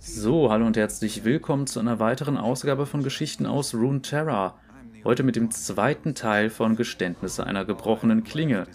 So, 0.00 0.50
hallo 0.50 0.64
und 0.64 0.76
herzlich 0.76 1.24
willkommen 1.24 1.66
zu 1.66 1.80
einer 1.80 1.98
weiteren 1.98 2.36
Ausgabe 2.36 2.86
von 2.86 3.02
Geschichten 3.02 3.46
aus 3.46 3.74
Runeterra. 3.74 4.56
Heute 5.02 5.24
mit 5.24 5.34
dem 5.34 5.50
zweiten 5.50 6.14
Teil 6.14 6.50
von 6.50 6.76
Geständnisse 6.76 7.44
einer 7.44 7.64
gebrochenen 7.64 8.22
Klinge. 8.22 8.68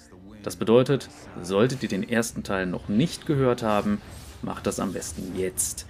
Das 0.43 0.57
bedeutet, 0.57 1.09
solltet 1.41 1.81
ihr 1.81 1.87
den 1.87 2.07
ersten 2.07 2.43
Teil 2.43 2.65
noch 2.65 2.89
nicht 2.89 3.25
gehört 3.25 3.63
haben, 3.63 4.01
macht 4.41 4.67
das 4.67 4.81
am 4.81 4.91
besten 4.91 5.37
jetzt. 5.37 5.87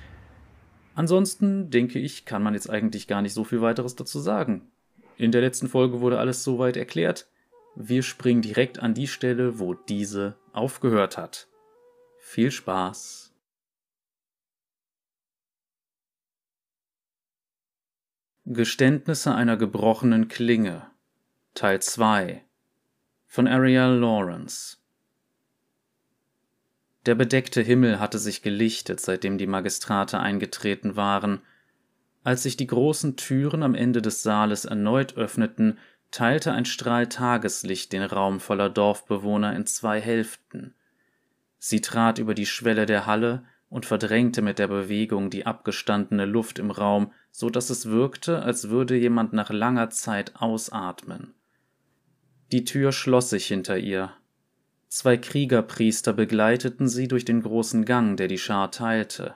Ansonsten 0.94 1.72
denke 1.72 1.98
ich, 1.98 2.26
kann 2.26 2.44
man 2.44 2.54
jetzt 2.54 2.70
eigentlich 2.70 3.08
gar 3.08 3.24
nicht 3.24 3.34
so 3.34 3.44
viel 3.44 3.62
weiteres 3.62 3.96
dazu 3.96 4.20
sagen. 4.20 4.70
In 5.18 5.32
der 5.32 5.42
letzten 5.42 5.68
Folge 5.68 6.00
wurde 6.00 6.20
alles 6.20 6.44
soweit 6.44 6.78
erklärt. 6.78 7.28
Wir 7.76 8.04
springen 8.04 8.44
direkt 8.44 8.78
an 8.80 8.94
die 8.94 9.08
Stelle, 9.08 9.58
wo 9.58 9.74
diese 9.74 10.36
aufgehört 10.54 11.18
hat. 11.18 11.48
Viel 12.20 12.52
Spaß! 12.52 13.23
Geständnisse 18.46 19.34
einer 19.34 19.56
gebrochenen 19.56 20.28
Klinge 20.28 20.86
Teil 21.54 21.82
2 21.82 22.44
von 23.26 23.48
Ariel 23.48 23.98
Lawrence 23.98 24.80
Der 27.06 27.16
bedeckte 27.16 27.62
Himmel 27.62 28.02
hatte 28.02 28.20
sich 28.20 28.42
gelichtet, 28.42 29.00
seitdem 29.00 29.38
die 29.38 29.48
Magistrate 29.48 30.20
eingetreten 30.20 30.98
waren. 30.98 31.40
Als 32.26 32.44
sich 32.44 32.58
die 32.58 32.68
großen 32.68 33.16
Türen 33.16 33.64
am 33.64 33.76
Ende 33.76 34.02
des 34.02 34.24
Saales 34.24 34.66
erneut 34.66 35.16
öffneten, 35.16 35.80
teilte 36.12 36.52
ein 36.52 36.66
Strahl 36.66 37.08
Tageslicht 37.08 37.94
den 37.94 38.04
Raum 38.04 38.42
voller 38.42 38.70
Dorfbewohner 38.70 39.56
in 39.56 39.66
zwei 39.68 40.02
Hälften. 40.02 40.76
Sie 41.60 41.80
trat 41.80 42.20
über 42.20 42.34
die 42.34 42.46
Schwelle 42.46 42.86
der 42.86 43.06
Halle 43.06 43.46
und 43.74 43.88
verdrängte 43.88 44.44
mit 44.44 44.60
der 44.60 44.68
Bewegung 44.68 45.32
die 45.32 45.48
abgestandene 45.48 46.26
Luft 46.26 46.60
im 46.60 46.70
Raum, 46.70 47.12
so 47.32 47.50
dass 47.50 47.72
es 47.72 47.88
wirkte, 47.88 48.44
als 48.44 48.70
würde 48.70 48.96
jemand 48.96 49.34
nach 49.34 49.50
langer 49.50 49.90
Zeit 49.90 50.34
ausatmen. 50.36 51.34
Die 52.52 52.66
Tür 52.66 52.92
schloss 52.92 53.32
sich 53.32 53.48
hinter 53.48 53.80
ihr. 53.80 54.12
Zwei 54.90 55.18
Kriegerpriester 55.18 56.14
begleiteten 56.14 56.88
sie 56.88 57.08
durch 57.08 57.26
den 57.26 57.42
großen 57.42 57.84
Gang, 57.84 58.16
der 58.16 58.28
die 58.28 58.38
Schar 58.38 58.70
teilte. 58.70 59.34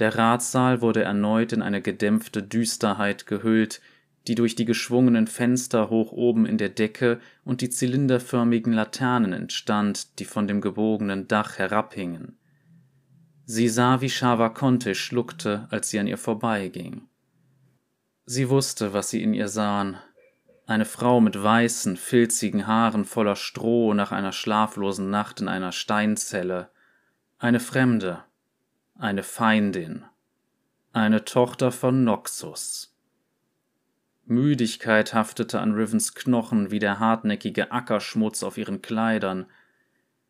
Der 0.00 0.16
Ratssaal 0.16 0.82
wurde 0.82 1.04
erneut 1.04 1.52
in 1.52 1.62
eine 1.62 1.80
gedämpfte 1.80 2.42
Düsterheit 2.42 3.28
gehüllt, 3.28 3.80
die 4.26 4.34
durch 4.34 4.56
die 4.56 4.64
geschwungenen 4.64 5.28
Fenster 5.28 5.88
hoch 5.88 6.10
oben 6.10 6.46
in 6.46 6.58
der 6.58 6.70
Decke 6.70 7.20
und 7.44 7.60
die 7.60 7.70
zylinderförmigen 7.70 8.72
Laternen 8.72 9.32
entstand, 9.32 10.18
die 10.18 10.24
von 10.24 10.48
dem 10.48 10.60
gebogenen 10.60 11.28
Dach 11.28 11.58
herabhingen. 11.58 12.36
Sie 13.48 13.68
sah, 13.68 14.00
wie 14.00 14.10
Shavakonte 14.10 14.96
schluckte, 14.96 15.68
als 15.70 15.88
sie 15.88 16.00
an 16.00 16.08
ihr 16.08 16.18
vorbeiging. 16.18 17.08
Sie 18.24 18.50
wusste, 18.50 18.92
was 18.92 19.08
sie 19.10 19.22
in 19.22 19.34
ihr 19.34 19.46
sahen. 19.46 19.98
Eine 20.66 20.84
Frau 20.84 21.20
mit 21.20 21.40
weißen, 21.40 21.96
filzigen 21.96 22.66
Haaren 22.66 23.04
voller 23.04 23.36
Stroh 23.36 23.94
nach 23.94 24.10
einer 24.10 24.32
schlaflosen 24.32 25.10
Nacht 25.10 25.40
in 25.40 25.46
einer 25.46 25.70
Steinzelle. 25.70 26.70
Eine 27.38 27.60
Fremde. 27.60 28.24
Eine 28.98 29.22
Feindin. 29.22 30.04
Eine 30.92 31.24
Tochter 31.24 31.70
von 31.70 32.02
Noxus. 32.02 32.96
Müdigkeit 34.24 35.14
haftete 35.14 35.60
an 35.60 35.74
Rivens 35.74 36.16
Knochen 36.16 36.72
wie 36.72 36.80
der 36.80 36.98
hartnäckige 36.98 37.70
Ackerschmutz 37.70 38.42
auf 38.42 38.58
ihren 38.58 38.82
Kleidern, 38.82 39.46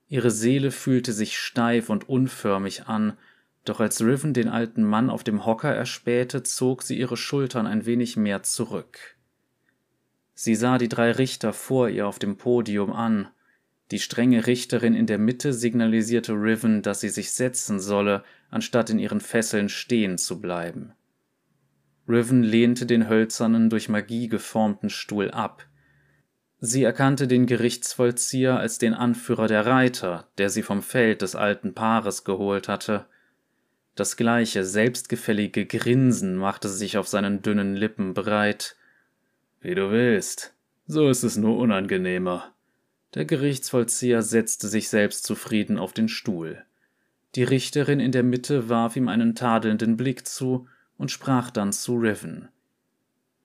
Ihre 0.08 0.30
Seele 0.30 0.70
fühlte 0.70 1.12
sich 1.12 1.38
steif 1.38 1.90
und 1.90 2.08
unförmig 2.08 2.86
an, 2.86 3.16
doch 3.64 3.80
als 3.80 4.00
Riven 4.00 4.32
den 4.32 4.48
alten 4.48 4.84
Mann 4.84 5.10
auf 5.10 5.24
dem 5.24 5.44
Hocker 5.44 5.74
erspähte, 5.74 6.44
zog 6.44 6.82
sie 6.82 6.96
ihre 6.96 7.16
Schultern 7.16 7.66
ein 7.66 7.84
wenig 7.84 8.16
mehr 8.16 8.44
zurück. 8.44 9.16
Sie 10.34 10.54
sah 10.54 10.78
die 10.78 10.88
drei 10.88 11.10
Richter 11.10 11.52
vor 11.52 11.88
ihr 11.88 12.06
auf 12.06 12.18
dem 12.18 12.36
Podium 12.36 12.92
an. 12.92 13.28
Die 13.90 13.98
strenge 13.98 14.46
Richterin 14.46 14.94
in 14.94 15.06
der 15.06 15.18
Mitte 15.18 15.52
signalisierte 15.52 16.32
Riven, 16.32 16.82
dass 16.82 17.00
sie 17.00 17.08
sich 17.08 17.32
setzen 17.32 17.80
solle, 17.80 18.22
anstatt 18.50 18.90
in 18.90 18.98
ihren 18.98 19.20
Fesseln 19.20 19.68
stehen 19.68 20.18
zu 20.18 20.40
bleiben. 20.40 20.92
Riven 22.08 22.44
lehnte 22.44 22.86
den 22.86 23.08
hölzernen, 23.08 23.70
durch 23.70 23.88
Magie 23.88 24.28
geformten 24.28 24.90
Stuhl 24.90 25.30
ab. 25.30 25.66
Sie 26.66 26.82
erkannte 26.82 27.28
den 27.28 27.46
Gerichtsvollzieher 27.46 28.58
als 28.58 28.78
den 28.78 28.92
Anführer 28.92 29.46
der 29.46 29.66
Reiter, 29.66 30.26
der 30.36 30.50
sie 30.50 30.64
vom 30.64 30.82
Feld 30.82 31.22
des 31.22 31.36
alten 31.36 31.74
Paares 31.74 32.24
geholt 32.24 32.66
hatte. 32.66 33.06
Das 33.94 34.16
gleiche 34.16 34.64
selbstgefällige 34.64 35.64
Grinsen 35.64 36.34
machte 36.34 36.68
sich 36.68 36.98
auf 36.98 37.06
seinen 37.06 37.40
dünnen 37.40 37.76
Lippen 37.76 38.14
breit. 38.14 38.74
Wie 39.60 39.76
du 39.76 39.92
willst, 39.92 40.54
so 40.88 41.08
ist 41.08 41.22
es 41.22 41.36
nur 41.36 41.56
unangenehmer. 41.56 42.52
Der 43.14 43.26
Gerichtsvollzieher 43.26 44.22
setzte 44.22 44.66
sich 44.66 44.88
selbstzufrieden 44.88 45.78
auf 45.78 45.92
den 45.92 46.08
Stuhl. 46.08 46.64
Die 47.36 47.44
Richterin 47.44 48.00
in 48.00 48.10
der 48.10 48.24
Mitte 48.24 48.68
warf 48.68 48.96
ihm 48.96 49.06
einen 49.06 49.36
tadelnden 49.36 49.96
Blick 49.96 50.26
zu 50.26 50.66
und 50.98 51.12
sprach 51.12 51.52
dann 51.52 51.72
zu 51.72 51.94
Riven. 51.94 52.48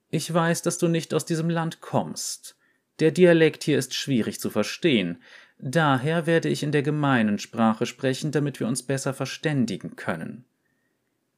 Ich 0.09 0.33
weiß, 0.33 0.63
dass 0.63 0.79
du 0.79 0.87
nicht 0.87 1.13
aus 1.13 1.25
diesem 1.25 1.51
Land 1.51 1.81
kommst. 1.81 2.55
Der 2.99 3.11
Dialekt 3.11 3.63
hier 3.63 3.77
ist 3.77 3.93
schwierig 3.93 4.39
zu 4.39 4.49
verstehen. 4.49 5.21
Daher 5.57 6.25
werde 6.25 6.49
ich 6.49 6.63
in 6.63 6.71
der 6.71 6.83
gemeinen 6.83 7.39
Sprache 7.39 7.85
sprechen, 7.85 8.31
damit 8.31 8.59
wir 8.59 8.67
uns 8.67 8.83
besser 8.83 9.13
verständigen 9.13 9.95
können. 9.95 10.45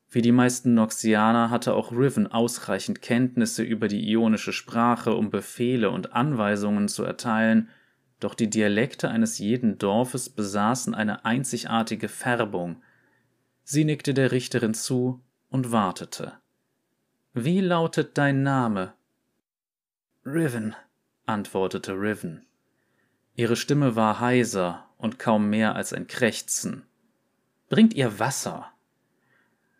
Wie 0.09 0.21
die 0.21 0.31
meisten 0.31 0.75
Noxianer 0.75 1.49
hatte 1.49 1.73
auch 1.73 1.91
Riven 1.91 2.27
ausreichend 2.27 3.01
Kenntnisse 3.01 3.63
über 3.63 3.87
die 3.87 4.11
ionische 4.11 4.53
Sprache, 4.53 5.15
um 5.15 5.31
Befehle 5.31 5.89
und 5.89 6.13
Anweisungen 6.13 6.87
zu 6.87 7.03
erteilen, 7.03 7.69
doch 8.19 8.35
die 8.35 8.49
Dialekte 8.49 9.09
eines 9.09 9.39
jeden 9.39 9.79
Dorfes 9.79 10.29
besaßen 10.29 10.93
eine 10.93 11.25
einzigartige 11.25 12.07
Färbung. 12.07 12.81
Sie 13.63 13.85
nickte 13.85 14.13
der 14.13 14.31
Richterin 14.31 14.73
zu 14.73 15.21
und 15.49 15.71
wartete. 15.71 16.33
Wie 17.33 17.59
lautet 17.59 18.17
dein 18.17 18.43
Name? 18.43 18.93
Riven, 20.25 20.75
antwortete 21.25 21.93
Riven. 21.93 22.45
Ihre 23.35 23.55
Stimme 23.55 23.95
war 23.95 24.19
heiser 24.19 24.87
und 24.97 25.19
kaum 25.19 25.49
mehr 25.49 25.75
als 25.75 25.93
ein 25.93 26.07
Krächzen. 26.07 26.83
Bringt 27.69 27.93
ihr 27.93 28.19
Wasser. 28.19 28.71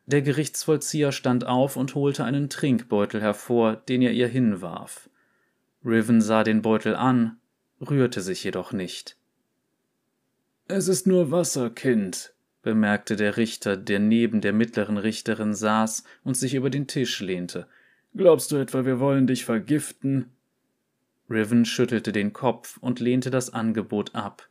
Der 0.05 0.21
Gerichtsvollzieher 0.21 1.11
stand 1.11 1.45
auf 1.45 1.77
und 1.77 1.95
holte 1.95 2.23
einen 2.23 2.49
Trinkbeutel 2.49 3.21
hervor, 3.21 3.75
den 3.75 4.01
er 4.01 4.11
ihr 4.11 4.27
hinwarf. 4.27 5.09
Riven 5.85 6.21
sah 6.21 6.43
den 6.43 6.61
Beutel 6.61 6.95
an, 6.95 7.37
rührte 7.79 8.21
sich 8.21 8.43
jedoch 8.43 8.73
nicht. 8.73 9.17
Es 10.67 10.87
ist 10.87 11.07
nur 11.07 11.31
Wasser, 11.31 11.69
Kind, 11.69 12.33
bemerkte 12.61 13.15
der 13.15 13.37
Richter, 13.37 13.77
der 13.77 13.99
neben 13.99 14.41
der 14.41 14.53
mittleren 14.53 14.97
Richterin 14.97 15.53
saß 15.53 16.03
und 16.23 16.35
sich 16.35 16.55
über 16.55 16.69
den 16.69 16.87
Tisch 16.87 17.19
lehnte. 17.19 17.67
Glaubst 18.15 18.51
du 18.51 18.57
etwa, 18.57 18.85
wir 18.85 18.99
wollen 18.99 19.27
dich 19.27 19.45
vergiften? 19.45 20.31
Riven 21.29 21.66
schüttelte 21.66 22.11
den 22.11 22.34
Kopf 22.34 22.78
und 22.78 23.00
lehnte 23.00 23.31
das 23.31 23.51
Angebot 23.51 24.13
ab. 24.16 24.50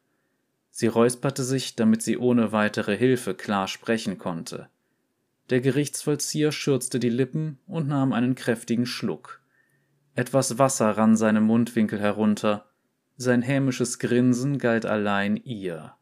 Sie 0.71 0.87
räusperte 0.87 1.45
sich, 1.45 1.77
damit 1.77 2.03
sie 2.03 2.17
ohne 2.17 2.53
weitere 2.53 2.97
Hilfe 2.97 3.35
klar 3.35 3.69
sprechen 3.69 4.19
konnte. 4.19 4.69
Der 5.51 5.61
Gerichtsvollzieher 5.61 6.51
schürzte 6.51 6.99
die 6.99 7.11
Lippen 7.11 7.59
und 7.67 7.89
nahm 7.89 8.13
einen 8.13 8.35
kräftigen 8.35 8.87
Schluck. 8.87 9.43
Etwas 10.15 10.59
Wasser 10.59 10.91
rann 10.91 11.17
seinem 11.17 11.45
Mundwinkel 11.45 12.01
herunter, 12.01 12.67
sein 13.17 13.43
hämisches 13.43 13.99
Grinsen 13.99 14.59
galt 14.59 14.87
allein 14.87 15.37
ihr. 15.37 15.95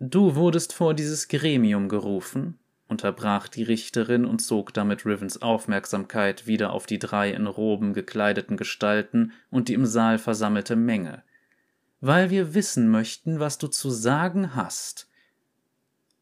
Du 0.00 0.34
wurdest 0.34 0.72
vor 0.72 0.94
dieses 0.94 1.28
Gremium 1.28 1.88
gerufen? 1.88 2.58
Unterbrach 2.88 3.48
die 3.48 3.62
Richterin 3.62 4.24
und 4.24 4.40
zog 4.40 4.72
damit 4.72 5.04
Rivens 5.04 5.42
Aufmerksamkeit 5.42 6.46
wieder 6.46 6.72
auf 6.72 6.86
die 6.86 6.98
drei 6.98 7.30
in 7.30 7.46
Roben 7.46 7.94
gekleideten 7.94 8.56
Gestalten 8.56 9.32
und 9.50 9.68
die 9.68 9.74
im 9.74 9.86
Saal 9.86 10.18
versammelte 10.18 10.76
Menge. 10.76 11.22
Weil 12.00 12.30
wir 12.30 12.54
wissen 12.54 12.88
möchten, 12.88 13.40
was 13.40 13.58
du 13.58 13.68
zu 13.68 13.90
sagen 13.90 14.54
hast. 14.54 15.08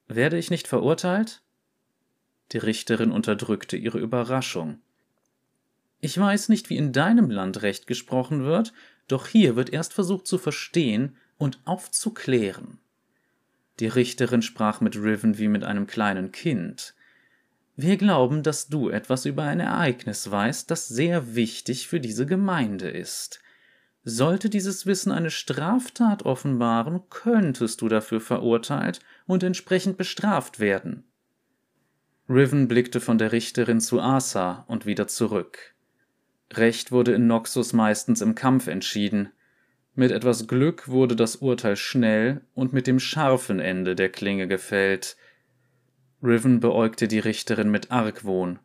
Werde 0.06 0.38
ich 0.38 0.50
nicht 0.50 0.68
verurteilt? 0.68 1.42
Die 2.52 2.58
Richterin 2.58 3.10
unterdrückte 3.10 3.76
ihre 3.76 3.98
Überraschung. 3.98 4.80
Ich 6.00 6.18
weiß 6.18 6.50
nicht, 6.50 6.68
wie 6.70 6.76
in 6.76 6.92
deinem 6.92 7.30
Land 7.30 7.62
Recht 7.62 7.86
gesprochen 7.86 8.44
wird, 8.44 8.72
doch 9.08 9.26
hier 9.26 9.56
wird 9.56 9.70
erst 9.70 9.92
versucht 9.92 10.26
zu 10.26 10.38
verstehen 10.38 11.16
und 11.38 11.60
aufzuklären. 11.64 12.78
Die 13.80 13.86
Richterin 13.86 14.42
sprach 14.42 14.80
mit 14.80 14.96
Riven 14.96 15.38
wie 15.38 15.48
mit 15.48 15.64
einem 15.64 15.86
kleinen 15.86 16.32
Kind. 16.32 16.94
Wir 17.76 17.96
glauben, 17.96 18.42
dass 18.42 18.68
du 18.68 18.88
etwas 18.88 19.24
über 19.24 19.42
ein 19.42 19.58
Ereignis 19.58 20.30
weißt, 20.30 20.70
das 20.70 20.86
sehr 20.86 21.34
wichtig 21.34 21.88
für 21.88 21.98
diese 21.98 22.24
Gemeinde 22.24 22.88
ist. 22.88 23.40
Sollte 24.04 24.48
dieses 24.50 24.86
Wissen 24.86 25.10
eine 25.10 25.30
Straftat 25.30 26.24
offenbaren, 26.24 27.00
könntest 27.10 27.80
du 27.80 27.88
dafür 27.88 28.20
verurteilt 28.20 29.00
und 29.26 29.42
entsprechend 29.42 29.96
bestraft 29.96 30.60
werden. 30.60 31.04
Riven 32.28 32.68
blickte 32.68 33.00
von 33.00 33.18
der 33.18 33.32
Richterin 33.32 33.80
zu 33.80 34.00
Asa 34.00 34.64
und 34.68 34.86
wieder 34.86 35.08
zurück. 35.08 35.74
Recht 36.52 36.92
wurde 36.92 37.12
in 37.12 37.26
Noxus 37.26 37.72
meistens 37.72 38.20
im 38.20 38.34
Kampf 38.34 38.66
entschieden. 38.66 39.30
Mit 39.96 40.10
etwas 40.10 40.48
Glück 40.48 40.88
wurde 40.88 41.14
das 41.14 41.36
Urteil 41.36 41.76
schnell 41.76 42.40
und 42.54 42.72
mit 42.72 42.86
dem 42.86 42.98
scharfen 42.98 43.60
Ende 43.60 43.94
der 43.94 44.08
Klinge 44.08 44.48
gefällt. 44.48 45.16
Riven 46.22 46.58
beäugte 46.58 47.06
die 47.06 47.20
Richterin 47.20 47.70
mit 47.70 47.92
Argwohn. 47.92 48.58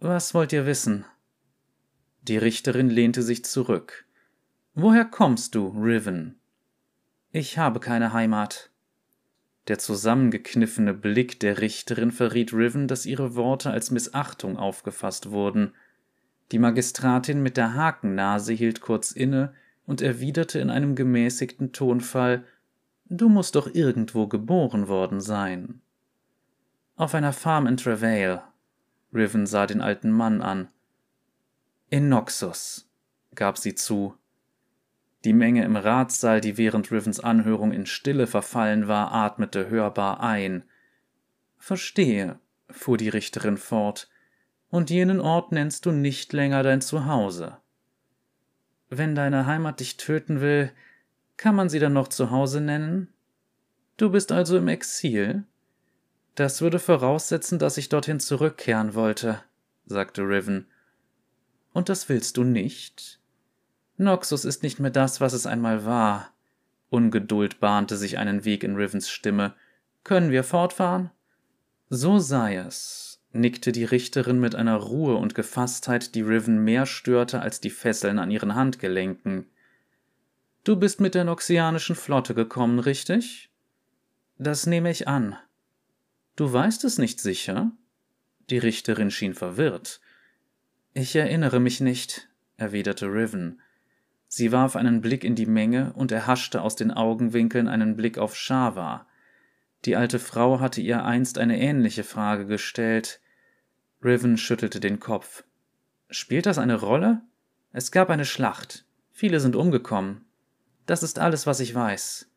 Was 0.00 0.34
wollt 0.34 0.52
ihr 0.52 0.66
wissen? 0.66 1.06
Die 2.22 2.36
Richterin 2.36 2.90
lehnte 2.90 3.22
sich 3.22 3.44
zurück. 3.44 4.04
Woher 4.74 5.06
kommst 5.06 5.54
du, 5.54 5.68
Riven? 5.68 6.38
Ich 7.32 7.56
habe 7.56 7.80
keine 7.80 8.12
Heimat. 8.12 8.70
Der 9.68 9.78
zusammengekniffene 9.78 10.94
Blick 10.94 11.40
der 11.40 11.60
Richterin 11.60 12.10
verriet 12.10 12.52
Riven, 12.52 12.86
dass 12.86 13.06
ihre 13.06 13.34
Worte 13.34 13.70
als 13.70 13.90
Missachtung 13.90 14.56
aufgefasst 14.58 15.30
wurden. 15.30 15.72
Die 16.52 16.58
Magistratin 16.58 17.42
mit 17.42 17.56
der 17.56 17.74
Hakennase 17.74 18.52
hielt 18.52 18.80
kurz 18.82 19.10
inne 19.10 19.54
und 19.88 20.02
erwiderte 20.02 20.58
in 20.58 20.68
einem 20.68 20.94
gemäßigten 20.94 21.72
Tonfall 21.72 22.44
Du 23.06 23.30
musst 23.30 23.54
doch 23.54 23.74
irgendwo 23.74 24.26
geboren 24.26 24.86
worden 24.86 25.22
sein. 25.22 25.80
Auf 26.94 27.14
einer 27.14 27.32
Farm 27.32 27.66
in 27.66 27.78
Travail. 27.78 28.42
Riven 29.14 29.46
sah 29.46 29.66
den 29.66 29.80
alten 29.80 30.10
Mann 30.10 30.42
an. 30.42 30.68
In 31.88 32.10
Noxus, 32.10 32.90
gab 33.34 33.56
sie 33.56 33.74
zu. 33.74 34.14
Die 35.24 35.32
Menge 35.32 35.64
im 35.64 35.74
Ratssaal, 35.74 36.42
die 36.42 36.58
während 36.58 36.92
Rivens 36.92 37.18
Anhörung 37.18 37.72
in 37.72 37.86
Stille 37.86 38.26
verfallen 38.26 38.88
war, 38.88 39.12
atmete 39.12 39.70
hörbar 39.70 40.20
ein. 40.20 40.64
Verstehe, 41.56 42.38
fuhr 42.68 42.98
die 42.98 43.08
Richterin 43.08 43.56
fort, 43.56 44.10
und 44.68 44.90
jenen 44.90 45.18
Ort 45.18 45.50
nennst 45.50 45.86
du 45.86 45.92
nicht 45.92 46.34
länger 46.34 46.62
dein 46.62 46.82
Zuhause. 46.82 47.56
Wenn 48.90 49.14
deine 49.14 49.46
Heimat 49.46 49.80
dich 49.80 49.96
töten 49.96 50.40
will, 50.40 50.72
kann 51.36 51.54
man 51.54 51.68
sie 51.68 51.78
dann 51.78 51.92
noch 51.92 52.08
Zuhause 52.08 52.60
nennen? 52.60 53.08
Du 53.96 54.10
bist 54.10 54.32
also 54.32 54.56
im 54.56 54.68
Exil? 54.68 55.44
Das 56.34 56.60
würde 56.60 56.78
voraussetzen, 56.78 57.58
dass 57.58 57.76
ich 57.76 57.88
dorthin 57.88 58.20
zurückkehren 58.20 58.94
wollte, 58.94 59.42
sagte 59.86 60.22
Riven. 60.22 60.66
Und 61.72 61.88
das 61.88 62.08
willst 62.08 62.36
du 62.36 62.44
nicht? 62.44 63.20
Noxus 63.96 64.44
ist 64.44 64.62
nicht 64.62 64.78
mehr 64.78 64.90
das, 64.90 65.20
was 65.20 65.32
es 65.32 65.46
einmal 65.46 65.84
war. 65.84 66.32
Ungeduld 66.90 67.60
bahnte 67.60 67.96
sich 67.96 68.18
einen 68.18 68.44
Weg 68.44 68.62
in 68.62 68.76
Rivens 68.76 69.10
Stimme. 69.10 69.54
Können 70.04 70.30
wir 70.30 70.44
fortfahren? 70.44 71.10
So 71.90 72.18
sei 72.18 72.56
es, 72.56 73.07
nickte 73.32 73.72
die 73.72 73.84
Richterin 73.84 74.40
mit 74.40 74.54
einer 74.54 74.76
Ruhe 74.76 75.16
und 75.16 75.34
Gefasstheit, 75.34 76.14
die 76.14 76.22
Riven 76.22 76.64
mehr 76.64 76.86
störte 76.86 77.40
als 77.40 77.60
die 77.60 77.70
Fesseln 77.70 78.18
an 78.18 78.30
ihren 78.30 78.54
Handgelenken. 78.54 79.46
Du 80.64 80.76
bist 80.76 81.00
mit 81.00 81.14
der 81.14 81.24
noxianischen 81.24 81.96
Flotte 81.96 82.34
gekommen, 82.34 82.78
richtig? 82.78 83.50
Das 84.38 84.66
nehme 84.66 84.90
ich 84.90 85.08
an. 85.08 85.36
Du 86.36 86.52
weißt 86.52 86.84
es 86.84 86.98
nicht 86.98 87.20
sicher? 87.20 87.72
Die 88.50 88.58
Richterin 88.58 89.10
schien 89.10 89.34
verwirrt. 89.34 90.00
Ich 90.94 91.16
erinnere 91.16 91.58
mich 91.58 91.80
nicht, 91.80 92.28
erwiderte 92.56 93.06
Riven. 93.06 93.60
Sie 94.28 94.52
warf 94.52 94.76
einen 94.76 95.00
Blick 95.00 95.24
in 95.24 95.34
die 95.34 95.46
Menge 95.46 95.92
und 95.94 96.12
erhaschte 96.12 96.62
aus 96.62 96.76
den 96.76 96.90
Augenwinkeln 96.90 97.66
einen 97.66 97.96
Blick 97.96 98.18
auf 98.18 98.36
Shava. 98.36 99.07
Die 99.84 99.96
alte 99.96 100.18
Frau 100.18 100.60
hatte 100.60 100.80
ihr 100.80 101.04
einst 101.04 101.38
eine 101.38 101.60
ähnliche 101.60 102.04
Frage 102.04 102.46
gestellt. 102.46 103.20
Riven 104.02 104.36
schüttelte 104.36 104.80
den 104.80 105.00
Kopf. 105.00 105.44
Spielt 106.10 106.46
das 106.46 106.58
eine 106.58 106.76
Rolle? 106.76 107.22
Es 107.72 107.92
gab 107.92 108.10
eine 108.10 108.24
Schlacht. 108.24 108.84
Viele 109.12 109.40
sind 109.40 109.56
umgekommen. 109.56 110.24
Das 110.86 111.02
ist 111.02 111.18
alles, 111.18 111.46
was 111.46 111.60
ich 111.60 111.74
weiß. 111.74 112.30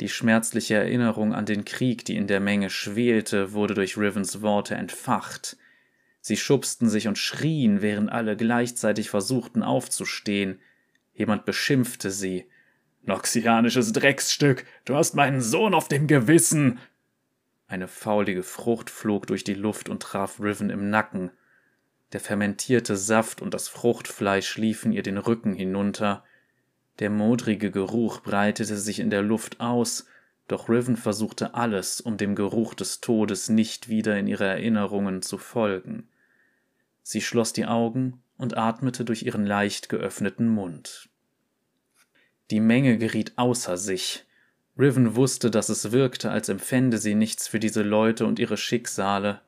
Die 0.00 0.08
schmerzliche 0.08 0.74
Erinnerung 0.74 1.32
an 1.34 1.46
den 1.46 1.64
Krieg, 1.64 2.04
die 2.04 2.16
in 2.16 2.26
der 2.26 2.40
Menge 2.40 2.68
schwelte, 2.68 3.52
wurde 3.52 3.74
durch 3.74 3.96
Rivens 3.96 4.42
Worte 4.42 4.74
entfacht. 4.74 5.56
Sie 6.20 6.36
schubsten 6.36 6.88
sich 6.88 7.06
und 7.06 7.18
schrien, 7.18 7.80
während 7.80 8.10
alle 8.10 8.36
gleichzeitig 8.36 9.10
versuchten 9.10 9.62
aufzustehen. 9.62 10.60
Jemand 11.12 11.44
beschimpfte 11.44 12.10
sie. 12.10 12.46
Noxianisches 13.06 13.92
Drecksstück, 13.92 14.64
du 14.86 14.94
hast 14.94 15.14
meinen 15.14 15.42
Sohn 15.42 15.74
auf 15.74 15.88
dem 15.88 16.06
Gewissen. 16.06 16.78
Eine 17.66 17.86
faulige 17.86 18.42
Frucht 18.42 18.88
flog 18.88 19.26
durch 19.26 19.44
die 19.44 19.54
Luft 19.54 19.90
und 19.90 20.02
traf 20.02 20.40
Riven 20.40 20.70
im 20.70 20.88
Nacken. 20.88 21.30
Der 22.12 22.20
fermentierte 22.20 22.96
Saft 22.96 23.42
und 23.42 23.52
das 23.52 23.68
Fruchtfleisch 23.68 24.56
liefen 24.56 24.92
ihr 24.92 25.02
den 25.02 25.18
Rücken 25.18 25.52
hinunter. 25.54 26.24
Der 26.98 27.10
modrige 27.10 27.70
Geruch 27.70 28.20
breitete 28.20 28.78
sich 28.78 29.00
in 29.00 29.10
der 29.10 29.22
Luft 29.22 29.60
aus, 29.60 30.06
doch 30.48 30.70
Riven 30.70 30.96
versuchte 30.96 31.54
alles, 31.54 32.00
um 32.00 32.16
dem 32.16 32.34
Geruch 32.34 32.72
des 32.72 33.00
Todes 33.00 33.50
nicht 33.50 33.88
wieder 33.88 34.18
in 34.18 34.26
ihre 34.26 34.46
Erinnerungen 34.46 35.20
zu 35.20 35.36
folgen. 35.36 36.08
Sie 37.02 37.20
schloss 37.20 37.52
die 37.52 37.66
Augen 37.66 38.22
und 38.38 38.56
atmete 38.56 39.04
durch 39.04 39.24
ihren 39.24 39.44
leicht 39.44 39.90
geöffneten 39.90 40.48
Mund. 40.48 41.10
Die 42.50 42.60
Menge 42.60 42.98
geriet 42.98 43.32
außer 43.36 43.76
sich. 43.76 44.24
Riven 44.78 45.16
wusste, 45.16 45.50
dass 45.50 45.68
es 45.68 45.92
wirkte, 45.92 46.30
als 46.30 46.48
empfände 46.48 46.98
sie 46.98 47.14
nichts 47.14 47.48
für 47.48 47.60
diese 47.60 47.82
Leute 47.82 48.26
und 48.26 48.38
ihre 48.38 48.56
Schicksale. 48.56 49.40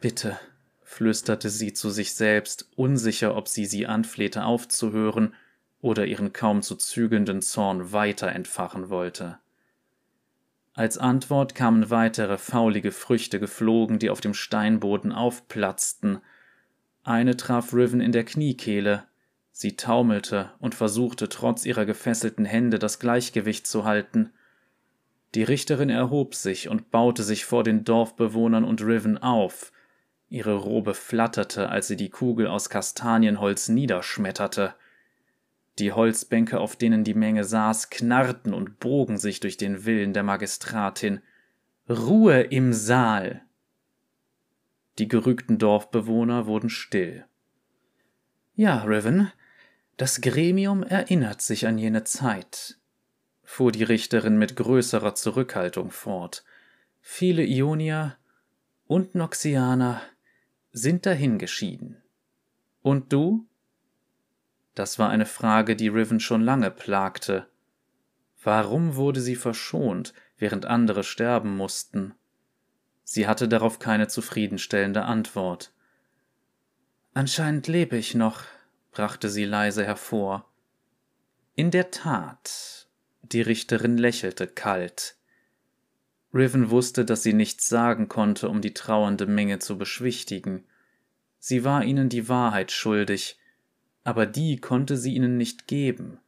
Bitte, 0.00 0.38
flüsterte 0.82 1.50
sie 1.50 1.72
zu 1.72 1.90
sich 1.90 2.14
selbst, 2.14 2.70
unsicher, 2.76 3.34
ob 3.34 3.48
sie 3.48 3.66
sie 3.66 3.86
anflehte 3.86 4.44
aufzuhören 4.44 5.34
oder 5.80 6.06
ihren 6.06 6.32
kaum 6.32 6.62
zu 6.62 6.76
zügelnden 6.76 7.42
Zorn 7.42 7.92
weiter 7.92 8.28
entfachen 8.28 8.88
wollte. 8.88 9.38
Als 10.74 10.98
Antwort 10.98 11.54
kamen 11.54 11.88
weitere 11.88 12.36
faulige 12.36 12.92
Früchte 12.92 13.40
geflogen, 13.40 13.98
die 13.98 14.10
auf 14.10 14.20
dem 14.20 14.34
Steinboden 14.34 15.10
aufplatzten, 15.10 16.20
eine 17.02 17.36
traf 17.36 17.72
Riven 17.72 18.00
in 18.00 18.12
der 18.12 18.24
Kniekehle. 18.24 19.04
Sie 19.58 19.74
taumelte 19.74 20.50
und 20.58 20.74
versuchte 20.74 21.30
trotz 21.30 21.64
ihrer 21.64 21.86
gefesselten 21.86 22.44
Hände 22.44 22.78
das 22.78 22.98
Gleichgewicht 22.98 23.66
zu 23.66 23.86
halten. 23.86 24.34
Die 25.34 25.44
Richterin 25.44 25.88
erhob 25.88 26.34
sich 26.34 26.68
und 26.68 26.90
baute 26.90 27.22
sich 27.22 27.46
vor 27.46 27.64
den 27.64 27.82
Dorfbewohnern 27.82 28.64
und 28.64 28.82
Riven 28.82 29.16
auf. 29.16 29.72
Ihre 30.28 30.56
Robe 30.56 30.92
flatterte, 30.92 31.70
als 31.70 31.88
sie 31.88 31.96
die 31.96 32.10
Kugel 32.10 32.48
aus 32.48 32.68
Kastanienholz 32.68 33.70
niederschmetterte. 33.70 34.74
Die 35.78 35.90
Holzbänke, 35.90 36.60
auf 36.60 36.76
denen 36.76 37.02
die 37.02 37.14
Menge 37.14 37.44
saß, 37.44 37.88
knarrten 37.88 38.52
und 38.52 38.78
bogen 38.78 39.16
sich 39.16 39.40
durch 39.40 39.56
den 39.56 39.86
Willen 39.86 40.12
der 40.12 40.22
Magistratin. 40.22 41.22
Ruhe 41.88 42.42
im 42.42 42.74
Saal! 42.74 43.40
Die 44.98 45.08
gerügten 45.08 45.56
Dorfbewohner 45.56 46.46
wurden 46.46 46.68
still. 46.68 47.24
Ja, 48.54 48.82
Riven, 48.82 49.32
das 49.96 50.20
Gremium 50.20 50.82
erinnert 50.82 51.40
sich 51.40 51.66
an 51.66 51.78
jene 51.78 52.04
Zeit, 52.04 52.78
fuhr 53.42 53.72
die 53.72 53.84
Richterin 53.84 54.36
mit 54.36 54.56
größerer 54.56 55.14
Zurückhaltung 55.14 55.90
fort. 55.90 56.44
Viele 57.00 57.44
Ionier 57.44 58.16
und 58.86 59.14
Noxianer 59.14 60.02
sind 60.72 61.06
dahingeschieden. 61.06 62.02
Und 62.82 63.12
du? 63.12 63.46
Das 64.74 64.98
war 64.98 65.08
eine 65.08 65.26
Frage, 65.26 65.76
die 65.76 65.88
Riven 65.88 66.20
schon 66.20 66.42
lange 66.42 66.70
plagte. 66.70 67.48
Warum 68.42 68.96
wurde 68.96 69.20
sie 69.20 69.36
verschont, 69.36 70.12
während 70.36 70.66
andere 70.66 71.02
sterben 71.02 71.56
mussten? 71.56 72.14
Sie 73.02 73.26
hatte 73.26 73.48
darauf 73.48 73.78
keine 73.78 74.08
zufriedenstellende 74.08 75.04
Antwort. 75.04 75.72
Anscheinend 77.14 77.66
lebe 77.66 77.96
ich 77.96 78.14
noch, 78.14 78.44
brachte 78.96 79.28
sie 79.28 79.44
leise 79.44 79.84
hervor. 79.84 80.50
In 81.54 81.70
der 81.70 81.90
Tat. 81.90 82.88
Die 83.20 83.42
Richterin 83.42 83.98
lächelte 83.98 84.46
kalt. 84.46 85.18
Riven 86.32 86.70
wusste, 86.70 87.04
dass 87.04 87.22
sie 87.22 87.34
nichts 87.34 87.68
sagen 87.68 88.08
konnte, 88.08 88.48
um 88.48 88.62
die 88.62 88.72
trauernde 88.72 89.26
Menge 89.26 89.58
zu 89.58 89.76
beschwichtigen. 89.76 90.64
Sie 91.38 91.62
war 91.62 91.84
ihnen 91.84 92.08
die 92.08 92.30
Wahrheit 92.30 92.72
schuldig, 92.72 93.38
aber 94.02 94.24
die 94.24 94.62
konnte 94.62 94.96
sie 94.96 95.14
ihnen 95.14 95.36
nicht 95.36 95.66
geben. 95.66 96.18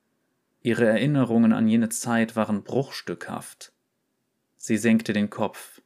Ihre 0.60 0.84
Erinnerungen 0.84 1.54
an 1.54 1.68
jene 1.68 1.88
Zeit 1.88 2.37
waren 2.37 2.64
bruchstückhaft. 2.64 3.72
Sie 4.58 4.76
senkte 4.76 5.14
den 5.14 5.30
Kopf. 5.30 5.80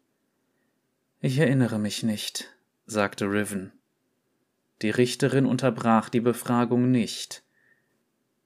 Ich 1.20 1.38
erinnere 1.38 1.78
mich 1.78 2.02
nicht, 2.02 2.52
sagte 2.86 3.26
Riven. 3.26 3.70
Die 4.82 4.90
Richterin 4.90 5.46
unterbrach 5.46 6.08
die 6.08 6.20
Befragung 6.20 6.90
nicht. 6.90 7.44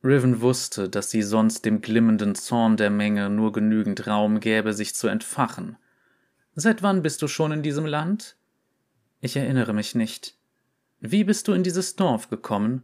Riven 0.05 0.43
wusste, 0.43 0.90
dass 0.90 1.11
sie 1.11 1.23
sonst 1.23 1.64
dem 1.64 1.81
glimmenden 1.81 2.35
Zorn 2.35 2.76
der 2.76 2.90
Menge 2.90 3.31
nur 3.31 3.52
genügend 3.52 4.07
Raum 4.07 4.40
gäbe, 4.40 4.75
sich 4.75 4.95
zu 4.95 5.09
entfachen. 5.09 5.78
Seit 6.55 6.83
wann 6.83 7.02
bist 7.02 7.23
du 7.23 7.28
schon 7.28 7.52
in 7.52 7.62
diesem 7.62 7.87
Land? 7.87 8.37
Ich 9.21 9.37
erinnere 9.37 9.73
mich 9.73 9.95
nicht. 9.95 10.37
Wie 11.00 11.25
bist 11.25 11.49
du 11.49 11.52
in 11.52 11.62
dieses 11.62 11.97
Dorf 11.97 12.28
gekommen? 12.28 12.83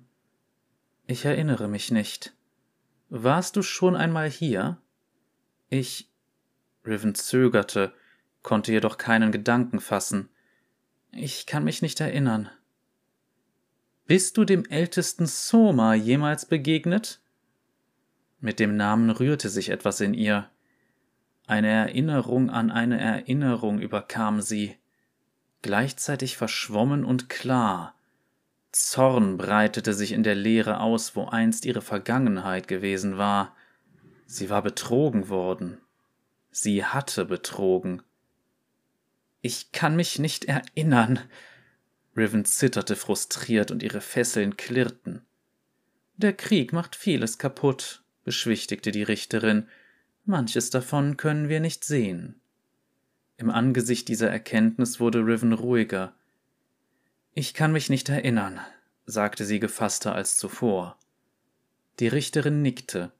Ich 1.06 1.24
erinnere 1.26 1.68
mich 1.68 1.90
nicht. 1.90 2.34
Warst 3.10 3.56
du 3.56 3.62
schon 3.62 3.96
einmal 3.96 4.30
hier? 4.30 4.78
Ich. 5.68 6.10
Riven 6.86 7.14
zögerte, 7.14 7.92
konnte 8.42 8.72
jedoch 8.72 8.96
keinen 8.96 9.30
Gedanken 9.30 9.80
fassen. 9.80 10.30
Ich 11.12 11.46
kann 11.46 11.64
mich 11.64 11.82
nicht 11.82 12.00
erinnern. 12.00 12.48
Bist 14.06 14.36
du 14.36 14.44
dem 14.44 14.64
ältesten 14.64 15.26
Soma 15.26 15.94
jemals 15.94 16.46
begegnet? 16.46 17.20
Mit 18.40 18.58
dem 18.58 18.76
Namen 18.76 19.10
rührte 19.10 19.48
sich 19.48 19.68
etwas 19.68 20.00
in 20.00 20.14
ihr. 20.14 20.50
Eine 21.46 21.68
Erinnerung 21.68 22.50
an 22.50 22.70
eine 22.70 23.00
Erinnerung 23.00 23.78
überkam 23.78 24.40
sie, 24.40 24.76
gleichzeitig 25.62 26.36
verschwommen 26.36 27.04
und 27.04 27.28
klar. 27.28 27.94
Zorn 28.72 29.36
breitete 29.36 29.94
sich 29.94 30.12
in 30.12 30.22
der 30.22 30.34
Leere 30.34 30.80
aus, 30.80 31.14
wo 31.14 31.26
einst 31.26 31.64
ihre 31.64 31.82
Vergangenheit 31.82 32.66
gewesen 32.68 33.18
war. 33.18 33.54
Sie 34.26 34.50
war 34.50 34.62
betrogen 34.62 35.28
worden. 35.28 35.78
Sie 36.50 36.84
hatte 36.84 37.24
betrogen. 37.24 38.02
Ich 39.40 39.72
kann 39.72 39.94
mich 39.94 40.18
nicht 40.18 40.46
erinnern. 40.46 41.20
Riven 42.16 42.44
zitterte 42.44 42.96
frustriert 42.96 43.70
und 43.70 43.82
ihre 43.82 44.00
Fesseln 44.00 44.56
klirrten. 44.56 45.22
Der 46.16 46.32
Krieg 46.32 46.72
macht 46.72 46.94
vieles 46.94 47.38
kaputt, 47.38 48.02
beschwichtigte 48.24 48.90
die 48.90 49.02
Richterin. 49.02 49.66
Manches 50.24 50.70
davon 50.70 51.16
können 51.16 51.48
wir 51.48 51.60
nicht 51.60 51.84
sehen. 51.84 52.40
Im 53.38 53.50
Angesicht 53.50 54.08
dieser 54.08 54.30
Erkenntnis 54.30 55.00
wurde 55.00 55.18
Riven 55.20 55.52
ruhiger. 55.52 56.14
Ich 57.34 57.54
kann 57.54 57.72
mich 57.72 57.88
nicht 57.88 58.08
erinnern, 58.08 58.60
sagte 59.06 59.44
sie 59.44 59.58
gefasster 59.58 60.14
als 60.14 60.36
zuvor. 60.36 60.98
Die 61.98 62.08
Richterin 62.08 62.62
nickte. 62.62 63.10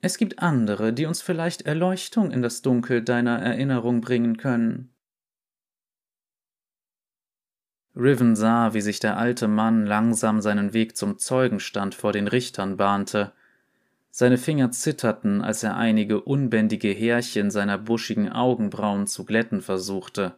Es 0.00 0.18
gibt 0.18 0.38
andere, 0.38 0.92
die 0.92 1.06
uns 1.06 1.22
vielleicht 1.22 1.62
Erleuchtung 1.62 2.30
in 2.30 2.42
das 2.42 2.62
Dunkel 2.62 3.02
deiner 3.02 3.38
Erinnerung 3.38 4.00
bringen 4.00 4.36
können. 4.36 4.90
Riven 7.96 8.36
sah, 8.36 8.74
wie 8.74 8.80
sich 8.80 9.00
der 9.00 9.16
alte 9.16 9.48
Mann 9.48 9.86
langsam 9.86 10.40
seinen 10.40 10.72
Weg 10.72 10.96
zum 10.96 11.18
Zeugenstand 11.18 11.94
vor 11.94 12.12
den 12.12 12.28
Richtern 12.28 12.76
bahnte. 12.76 13.32
Seine 14.10 14.38
Finger 14.38 14.70
zitterten, 14.70 15.42
als 15.42 15.62
er 15.62 15.76
einige 15.76 16.20
unbändige 16.20 16.88
Härchen 16.88 17.50
seiner 17.50 17.78
buschigen 17.78 18.30
Augenbrauen 18.30 19.06
zu 19.06 19.24
glätten 19.24 19.62
versuchte. 19.62 20.34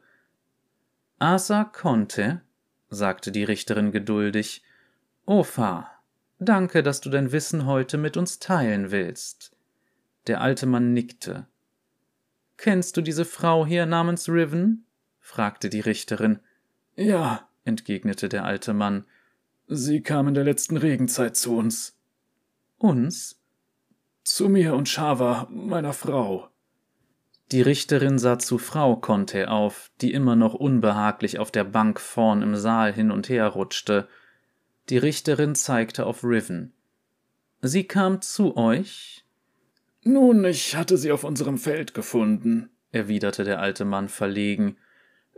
Asa 1.19 1.65
konnte, 1.65 2.41
sagte 2.89 3.31
die 3.31 3.45
Richterin 3.45 3.93
geduldig. 3.93 4.63
Ofa, 5.27 5.91
danke, 6.39 6.83
dass 6.83 7.01
du 7.01 7.11
dein 7.11 7.31
Wissen 7.33 7.67
heute 7.67 7.99
mit 7.99 8.17
uns 8.17 8.39
teilen 8.39 8.91
willst. 8.91 9.57
Der 10.27 10.41
alte 10.41 10.67
Mann 10.67 10.93
nickte. 10.93 11.47
Kennst 12.57 12.97
du 12.97 13.01
diese 13.01 13.25
Frau 13.25 13.65
hier 13.65 13.87
namens 13.87 14.29
Riven? 14.29 14.85
fragte 15.21 15.71
die 15.71 15.81
Richterin. 15.81 16.41
Ja, 17.01 17.49
entgegnete 17.65 18.29
der 18.29 18.45
alte 18.45 18.75
Mann. 18.75 19.07
Sie 19.67 20.03
kam 20.03 20.29
in 20.29 20.35
der 20.35 20.45
letzten 20.45 20.77
Regenzeit 20.77 21.35
zu 21.35 21.57
uns. 21.57 21.97
Uns? 22.77 23.41
Zu 24.23 24.51
mir 24.51 24.75
und 24.75 24.87
Shava, 24.87 25.49
meiner 25.51 25.95
Frau. 25.95 26.51
Die 27.53 27.63
Richterin 27.63 28.19
sah 28.19 28.39
zu 28.39 28.59
Frau 28.59 28.97
Conte 28.97 29.51
auf, 29.51 29.91
die 30.03 30.13
immer 30.13 30.37
noch 30.37 30.53
unbehaglich 30.53 31.39
auf 31.39 31.51
der 31.51 31.65
Bank 31.65 32.01
vorn 32.01 32.43
im 32.43 32.55
Saal 32.55 32.93
hin 32.93 33.11
und 33.11 33.31
her 33.31 33.47
rutschte. 33.47 34.07
Die 34.91 34.99
Richterin 34.99 35.55
zeigte 35.55 36.05
auf 36.05 36.23
Riven. 36.23 36.75
Sie 37.63 37.85
kam 37.85 38.21
zu 38.21 38.59
euch? 38.59 39.25
Nun, 40.03 40.45
ich 40.45 40.77
hatte 40.77 40.99
sie 40.99 41.13
auf 41.13 41.25
unserem 41.25 41.57
Feld 41.57 41.95
gefunden, 41.95 42.69
erwiderte 42.93 43.45
der 43.45 43.59
alte 43.59 43.87
Mann 43.87 44.11
verlegen. 44.11 44.77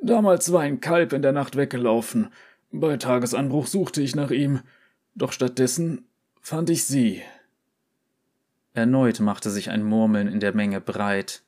Damals 0.03 0.53
war 0.53 0.63
ein 0.63 0.81
Kalb 0.81 1.13
in 1.13 1.23
der 1.23 1.31
Nacht 1.31 1.57
weggelaufen. 1.57 2.33
Bei 2.73 2.97
Tagesanbruch 2.97 3.69
suchte 3.69 4.03
ich 4.03 4.17
nach 4.17 4.33
ihm, 4.33 4.61
doch 5.15 5.31
stattdessen 5.31 6.09
fand 6.41 6.71
ich 6.71 6.85
sie. 6.85 7.23
Erneut 8.75 9.21
machte 9.21 9.51
sich 9.51 9.71
ein 9.71 9.85
Murmeln 9.85 10.27
in 10.27 10.41
der 10.41 10.55
Menge 10.55 10.81
breit. 10.81 11.43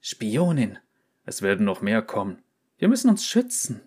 Spionin. 0.00 0.78
Es 1.24 1.42
werden 1.42 1.66
noch 1.66 1.82
mehr 1.82 2.00
kommen. 2.02 2.38
Wir 2.78 2.88
müssen 2.88 3.10
uns 3.10 3.26
schützen. 3.26 3.80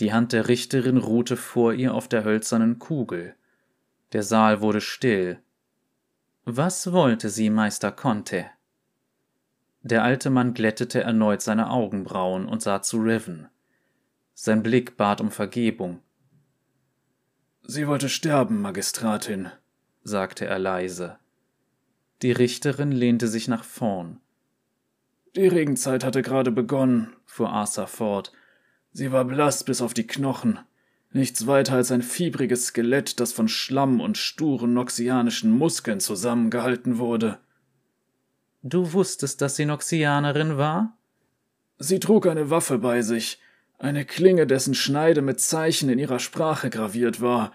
Die 0.00 0.12
Hand 0.12 0.32
der 0.32 0.48
Richterin 0.48 0.96
ruhte 0.96 1.36
vor 1.36 1.74
ihr 1.74 1.92
auf 1.92 2.08
der 2.08 2.24
hölzernen 2.24 2.78
Kugel. 2.78 3.34
Der 4.12 4.22
Saal 4.22 4.62
wurde 4.62 4.80
still. 4.80 5.40
Was 6.44 6.90
wollte 6.92 7.28
sie, 7.28 7.50
Meister 7.50 7.92
Conte? 7.92 8.46
Der 9.88 10.04
alte 10.04 10.28
Mann 10.28 10.52
glättete 10.52 11.00
erneut 11.00 11.40
seine 11.40 11.70
Augenbrauen 11.70 12.46
und 12.46 12.60
sah 12.60 12.82
zu 12.82 12.98
Riven. 12.98 13.48
Sein 14.34 14.62
Blick 14.62 14.98
bat 14.98 15.22
um 15.22 15.30
Vergebung. 15.30 16.00
Sie 17.62 17.88
wollte 17.88 18.10
sterben, 18.10 18.60
Magistratin, 18.60 19.48
sagte 20.02 20.44
er 20.44 20.58
leise. 20.58 21.16
Die 22.20 22.32
Richterin 22.32 22.92
lehnte 22.92 23.28
sich 23.28 23.48
nach 23.48 23.64
vorn. 23.64 24.20
Die 25.34 25.48
Regenzeit 25.48 26.04
hatte 26.04 26.20
gerade 26.20 26.50
begonnen, 26.52 27.16
fuhr 27.24 27.48
Arthur 27.48 27.86
fort. 27.86 28.32
Sie 28.92 29.10
war 29.10 29.24
blass 29.24 29.64
bis 29.64 29.80
auf 29.80 29.94
die 29.94 30.06
Knochen. 30.06 30.58
Nichts 31.12 31.46
weiter 31.46 31.76
als 31.76 31.92
ein 31.92 32.02
fiebriges 32.02 32.66
Skelett, 32.66 33.20
das 33.20 33.32
von 33.32 33.48
Schlamm 33.48 34.02
und 34.02 34.18
sturen 34.18 34.74
noxianischen 34.74 35.50
Muskeln 35.50 36.00
zusammengehalten 36.00 36.98
wurde. 36.98 37.38
Du 38.62 38.92
wusstest, 38.92 39.40
dass 39.40 39.56
sie 39.56 39.66
Noxianerin 39.66 40.56
war? 40.56 40.96
Sie 41.78 42.00
trug 42.00 42.26
eine 42.26 42.50
Waffe 42.50 42.78
bei 42.78 43.02
sich, 43.02 43.40
eine 43.78 44.04
Klinge, 44.04 44.46
dessen 44.46 44.74
Schneide 44.74 45.22
mit 45.22 45.40
Zeichen 45.40 45.88
in 45.88 45.98
ihrer 45.98 46.18
Sprache 46.18 46.68
graviert 46.68 47.20
war. 47.20 47.52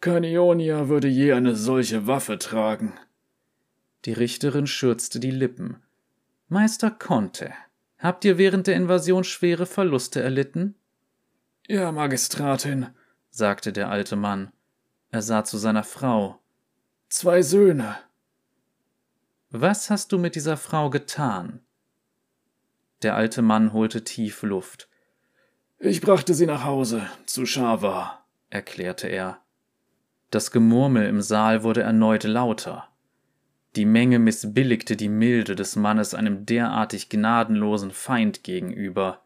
Kein 0.00 0.24
Ionier 0.24 0.88
würde 0.88 1.08
je 1.08 1.32
eine 1.32 1.56
solche 1.56 2.06
Waffe 2.06 2.38
tragen. 2.38 2.94
Die 4.04 4.12
Richterin 4.12 4.66
schürzte 4.66 5.20
die 5.20 5.30
Lippen. 5.30 5.76
Meister 6.48 6.90
Conte, 6.90 7.52
habt 7.98 8.24
ihr 8.24 8.36
während 8.36 8.66
der 8.66 8.76
Invasion 8.76 9.24
schwere 9.24 9.64
Verluste 9.64 10.20
erlitten? 10.20 10.74
Ja, 11.66 11.92
Magistratin, 11.92 12.88
sagte 13.30 13.72
der 13.72 13.88
alte 13.88 14.16
Mann. 14.16 14.52
Er 15.10 15.22
sah 15.22 15.44
zu 15.44 15.56
seiner 15.56 15.84
Frau. 15.84 16.40
Zwei 17.08 17.42
Söhne. 17.42 17.96
Was 19.54 19.90
hast 19.90 20.12
du 20.12 20.18
mit 20.18 20.34
dieser 20.34 20.56
Frau 20.56 20.88
getan? 20.88 21.60
Der 23.02 23.16
alte 23.16 23.42
Mann 23.42 23.74
holte 23.74 24.02
tief 24.02 24.42
Luft. 24.42 24.88
Ich 25.78 26.00
brachte 26.00 26.32
sie 26.32 26.46
nach 26.46 26.64
Hause, 26.64 27.02
zu 27.26 27.44
Shava, 27.44 28.24
erklärte 28.48 29.08
er. 29.08 29.42
Das 30.30 30.52
Gemurmel 30.52 31.06
im 31.06 31.20
Saal 31.20 31.64
wurde 31.64 31.82
erneut 31.82 32.24
lauter. 32.24 32.88
Die 33.76 33.84
Menge 33.84 34.18
missbilligte 34.18 34.96
die 34.96 35.10
Milde 35.10 35.54
des 35.54 35.76
Mannes 35.76 36.14
einem 36.14 36.46
derartig 36.46 37.10
gnadenlosen 37.10 37.90
Feind 37.90 38.44
gegenüber. 38.44 39.20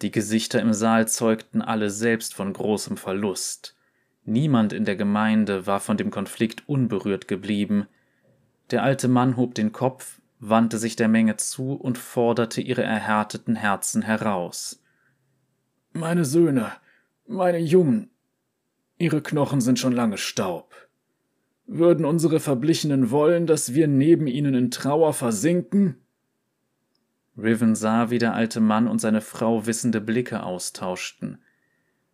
Die 0.00 0.12
Gesichter 0.12 0.60
im 0.60 0.72
Saal 0.72 1.08
zeugten 1.08 1.60
alle 1.60 1.90
selbst 1.90 2.34
von 2.34 2.52
großem 2.52 2.96
Verlust. 2.96 3.76
Niemand 4.24 4.72
in 4.72 4.84
der 4.84 4.94
Gemeinde 4.94 5.66
war 5.66 5.80
von 5.80 5.96
dem 5.96 6.12
Konflikt 6.12 6.68
unberührt 6.68 7.26
geblieben, 7.26 7.88
der 8.70 8.82
alte 8.82 9.08
Mann 9.08 9.36
hob 9.36 9.54
den 9.54 9.72
Kopf, 9.72 10.20
wandte 10.38 10.78
sich 10.78 10.96
der 10.96 11.08
Menge 11.08 11.36
zu 11.36 11.74
und 11.74 11.98
forderte 11.98 12.60
ihre 12.60 12.82
erhärteten 12.82 13.56
Herzen 13.56 14.02
heraus. 14.02 14.82
Meine 15.92 16.24
Söhne, 16.24 16.72
meine 17.26 17.58
Jungen, 17.58 18.10
ihre 18.96 19.22
Knochen 19.22 19.60
sind 19.60 19.78
schon 19.78 19.92
lange 19.92 20.18
Staub. 20.18 20.74
Würden 21.66 22.04
unsere 22.04 22.40
Verblichenen 22.40 23.10
wollen, 23.10 23.46
dass 23.46 23.74
wir 23.74 23.86
neben 23.86 24.26
ihnen 24.26 24.54
in 24.54 24.70
Trauer 24.70 25.12
versinken? 25.12 25.96
Riven 27.36 27.74
sah, 27.74 28.10
wie 28.10 28.18
der 28.18 28.34
alte 28.34 28.60
Mann 28.60 28.88
und 28.88 29.00
seine 29.00 29.20
Frau 29.20 29.66
wissende 29.66 30.00
Blicke 30.00 30.42
austauschten. 30.42 31.38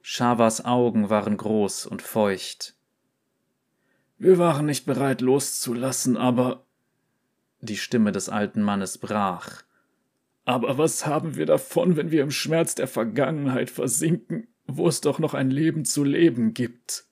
Shavas 0.03 0.65
Augen 0.65 1.11
waren 1.11 1.37
groß 1.37 1.87
und 1.87 2.03
feucht. 2.03 2.76
Wir 4.19 4.39
waren 4.39 4.67
nicht 4.67 4.87
bereit 4.87 5.21
loszulassen, 5.21 6.17
aber. 6.17 6.65
Die 7.61 7.77
Stimme 7.77 8.13
des 8.13 8.29
alten 8.29 8.63
Mannes 8.63 8.99
brach. 8.99 9.63
Aber 10.45 10.79
was 10.79 11.07
haben 11.07 11.37
wir 11.37 11.47
davon, 11.47 11.97
wenn 11.97 12.11
wir 12.11 12.23
im 12.23 12.31
Schmerz 12.31 12.75
der 12.75 12.87
Vergangenheit 12.87 13.69
versinken, 13.69 14.47
wo 14.67 14.89
es 14.89 15.01
doch 15.01 15.19
noch 15.19 15.35
ein 15.35 15.51
Leben 15.51 15.85
zu 15.85 16.05
leben 16.05 16.55
gibt? 16.55 17.05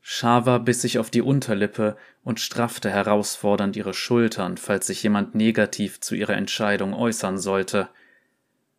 Shava 0.00 0.58
biss 0.58 0.80
sich 0.80 0.98
auf 0.98 1.10
die 1.10 1.20
Unterlippe 1.20 1.96
und 2.24 2.40
straffte 2.40 2.90
herausfordernd 2.90 3.76
ihre 3.76 3.92
Schultern, 3.92 4.56
falls 4.56 4.86
sich 4.86 5.02
jemand 5.02 5.34
negativ 5.34 6.00
zu 6.00 6.14
ihrer 6.14 6.36
Entscheidung 6.36 6.94
äußern 6.94 7.38
sollte. 7.38 7.90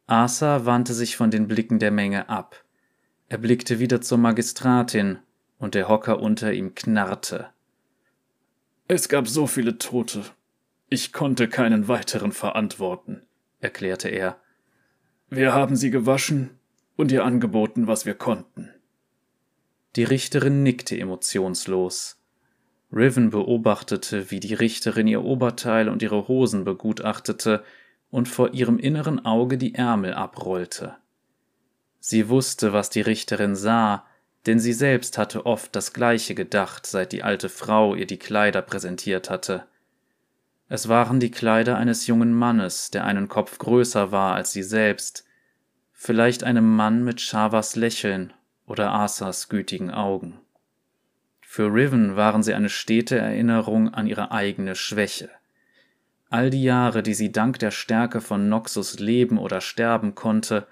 Asa 0.07 0.65
wandte 0.65 0.93
sich 0.93 1.15
von 1.15 1.29
den 1.29 1.47
Blicken 1.47 1.77
der 1.77 1.91
Menge 1.91 2.27
ab. 2.29 2.65
Er 3.29 3.37
blickte 3.37 3.79
wieder 3.79 4.01
zur 4.01 4.17
Magistratin, 4.17 5.19
und 5.61 5.75
der 5.75 5.87
Hocker 5.87 6.19
unter 6.19 6.51
ihm 6.51 6.73
knarrte. 6.73 7.49
Es 8.87 9.07
gab 9.07 9.27
so 9.27 9.45
viele 9.47 9.77
Tote. 9.77 10.23
Ich 10.89 11.13
konnte 11.13 11.47
keinen 11.47 11.87
weiteren 11.87 12.31
verantworten, 12.31 13.21
erklärte 13.59 14.09
er. 14.09 14.37
Wir 15.29 15.53
haben 15.53 15.75
sie 15.75 15.91
gewaschen 15.91 16.49
und 16.97 17.11
ihr 17.11 17.23
angeboten, 17.23 17.87
was 17.87 18.05
wir 18.05 18.15
konnten. 18.15 18.69
Die 19.95 20.03
Richterin 20.03 20.63
nickte 20.63 20.99
emotionslos. 20.99 22.19
Riven 22.91 23.29
beobachtete, 23.29 24.31
wie 24.31 24.39
die 24.39 24.55
Richterin 24.55 25.07
ihr 25.07 25.23
Oberteil 25.23 25.89
und 25.89 26.01
ihre 26.01 26.27
Hosen 26.27 26.65
begutachtete 26.65 27.63
und 28.09 28.27
vor 28.27 28.53
ihrem 28.53 28.79
inneren 28.79 29.23
Auge 29.23 29.57
die 29.57 29.75
Ärmel 29.75 30.15
abrollte. 30.15 30.97
Sie 31.99 32.29
wusste, 32.29 32.73
was 32.73 32.89
die 32.89 33.01
Richterin 33.01 33.55
sah, 33.55 34.05
denn 34.45 34.59
sie 34.59 34.73
selbst 34.73 35.17
hatte 35.17 35.45
oft 35.45 35.75
das 35.75 35.93
Gleiche 35.93 36.35
gedacht, 36.35 36.85
seit 36.85 37.11
die 37.11 37.23
alte 37.23 37.49
Frau 37.49 37.95
ihr 37.95 38.07
die 38.07 38.19
Kleider 38.19 38.61
präsentiert 38.61 39.29
hatte. 39.29 39.65
Es 40.67 40.87
waren 40.87 41.19
die 41.19 41.31
Kleider 41.31 41.77
eines 41.77 42.07
jungen 42.07 42.33
Mannes, 42.33 42.91
der 42.91 43.05
einen 43.05 43.27
Kopf 43.27 43.57
größer 43.57 44.11
war 44.11 44.35
als 44.35 44.51
sie 44.51 44.63
selbst, 44.63 45.25
vielleicht 45.91 46.43
einem 46.43 46.75
Mann 46.75 47.03
mit 47.03 47.21
Shavas 47.21 47.75
Lächeln 47.75 48.33
oder 48.65 48.91
Asas 48.91 49.49
gütigen 49.49 49.91
Augen. 49.91 50.39
Für 51.41 51.65
Riven 51.65 52.15
waren 52.15 52.41
sie 52.41 52.53
eine 52.53 52.69
stete 52.69 53.17
Erinnerung 53.17 53.93
an 53.93 54.07
ihre 54.07 54.31
eigene 54.31 54.75
Schwäche. 54.75 55.29
All 56.29 56.49
die 56.49 56.63
Jahre, 56.63 57.03
die 57.03 57.13
sie 57.13 57.33
dank 57.33 57.59
der 57.59 57.71
Stärke 57.71 58.21
von 58.21 58.47
Noxus 58.47 58.99
leben 58.99 59.37
oder 59.37 59.59
sterben 59.59 60.15
konnte, 60.15 60.65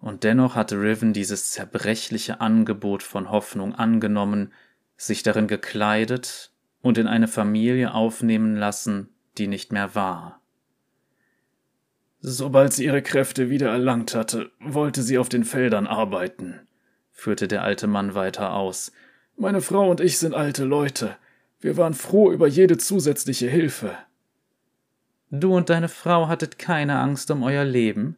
und 0.00 0.24
dennoch 0.24 0.54
hatte 0.54 0.80
Riven 0.80 1.12
dieses 1.12 1.50
zerbrechliche 1.50 2.40
Angebot 2.40 3.02
von 3.02 3.30
Hoffnung 3.30 3.74
angenommen, 3.74 4.52
sich 4.96 5.22
darin 5.22 5.48
gekleidet 5.48 6.52
und 6.80 6.98
in 6.98 7.06
eine 7.06 7.28
Familie 7.28 7.92
aufnehmen 7.94 8.56
lassen, 8.56 9.08
die 9.38 9.46
nicht 9.46 9.72
mehr 9.72 9.94
war. 9.94 10.40
Sobald 12.20 12.72
sie 12.72 12.84
ihre 12.84 13.02
Kräfte 13.02 13.50
wieder 13.50 13.70
erlangt 13.70 14.14
hatte, 14.14 14.50
wollte 14.60 15.02
sie 15.02 15.18
auf 15.18 15.28
den 15.28 15.44
Feldern 15.44 15.86
arbeiten, 15.86 16.66
führte 17.12 17.46
der 17.46 17.62
alte 17.62 17.86
Mann 17.86 18.14
weiter 18.14 18.54
aus. 18.54 18.92
Meine 19.36 19.60
Frau 19.60 19.90
und 19.90 20.00
ich 20.00 20.18
sind 20.18 20.34
alte 20.34 20.64
Leute. 20.64 21.16
Wir 21.60 21.76
waren 21.76 21.94
froh 21.94 22.32
über 22.32 22.46
jede 22.46 22.78
zusätzliche 22.78 23.48
Hilfe. 23.48 23.96
Du 25.30 25.54
und 25.54 25.70
deine 25.70 25.88
Frau 25.88 26.28
hattet 26.28 26.58
keine 26.58 26.98
Angst 26.98 27.30
um 27.30 27.42
euer 27.42 27.64
Leben? 27.64 28.16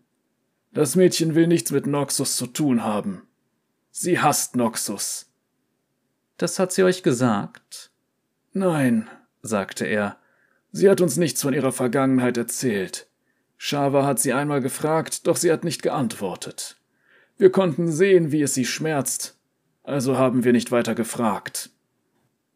Das 0.72 0.96
Mädchen 0.96 1.34
will 1.34 1.46
nichts 1.46 1.70
mit 1.70 1.87
Noxus 1.87 2.37
zu 2.37 2.46
tun 2.46 2.84
haben. 2.84 3.22
Sie 3.90 4.20
hasst 4.20 4.56
Noxus. 4.56 5.32
Das 6.37 6.58
hat 6.58 6.72
sie 6.72 6.84
euch 6.84 7.02
gesagt? 7.02 7.90
Nein, 8.52 9.08
sagte 9.42 9.87
er. 9.87 10.18
Sie 10.70 10.88
hat 10.88 11.00
uns 11.00 11.16
nichts 11.16 11.42
von 11.42 11.54
ihrer 11.54 11.72
Vergangenheit 11.72 12.37
erzählt. 12.37 13.08
Shava 13.56 14.04
hat 14.04 14.20
sie 14.20 14.32
einmal 14.32 14.60
gefragt, 14.60 15.26
doch 15.26 15.37
sie 15.37 15.50
hat 15.50 15.64
nicht 15.64 15.82
geantwortet. 15.82 16.76
Wir 17.38 17.50
konnten 17.50 17.90
sehen, 17.90 18.30
wie 18.30 18.42
es 18.42 18.54
sie 18.54 18.64
schmerzt, 18.64 19.37
also 19.82 20.16
haben 20.16 20.44
wir 20.44 20.52
nicht 20.52 20.70
weiter 20.70 20.94
gefragt. 20.94 21.70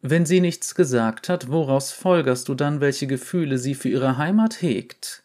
Wenn 0.01 0.25
sie 0.25 0.41
nichts 0.41 0.75
gesagt 0.75 1.29
hat, 1.29 1.49
woraus 1.49 1.91
folgerst 1.91 2.47
du 2.49 2.55
dann, 2.55 2.81
welche 2.81 3.07
Gefühle 3.07 3.57
sie 3.57 3.75
für 3.75 3.89
ihre 3.89 4.17
Heimat 4.17 4.61
hegt? 4.61 5.22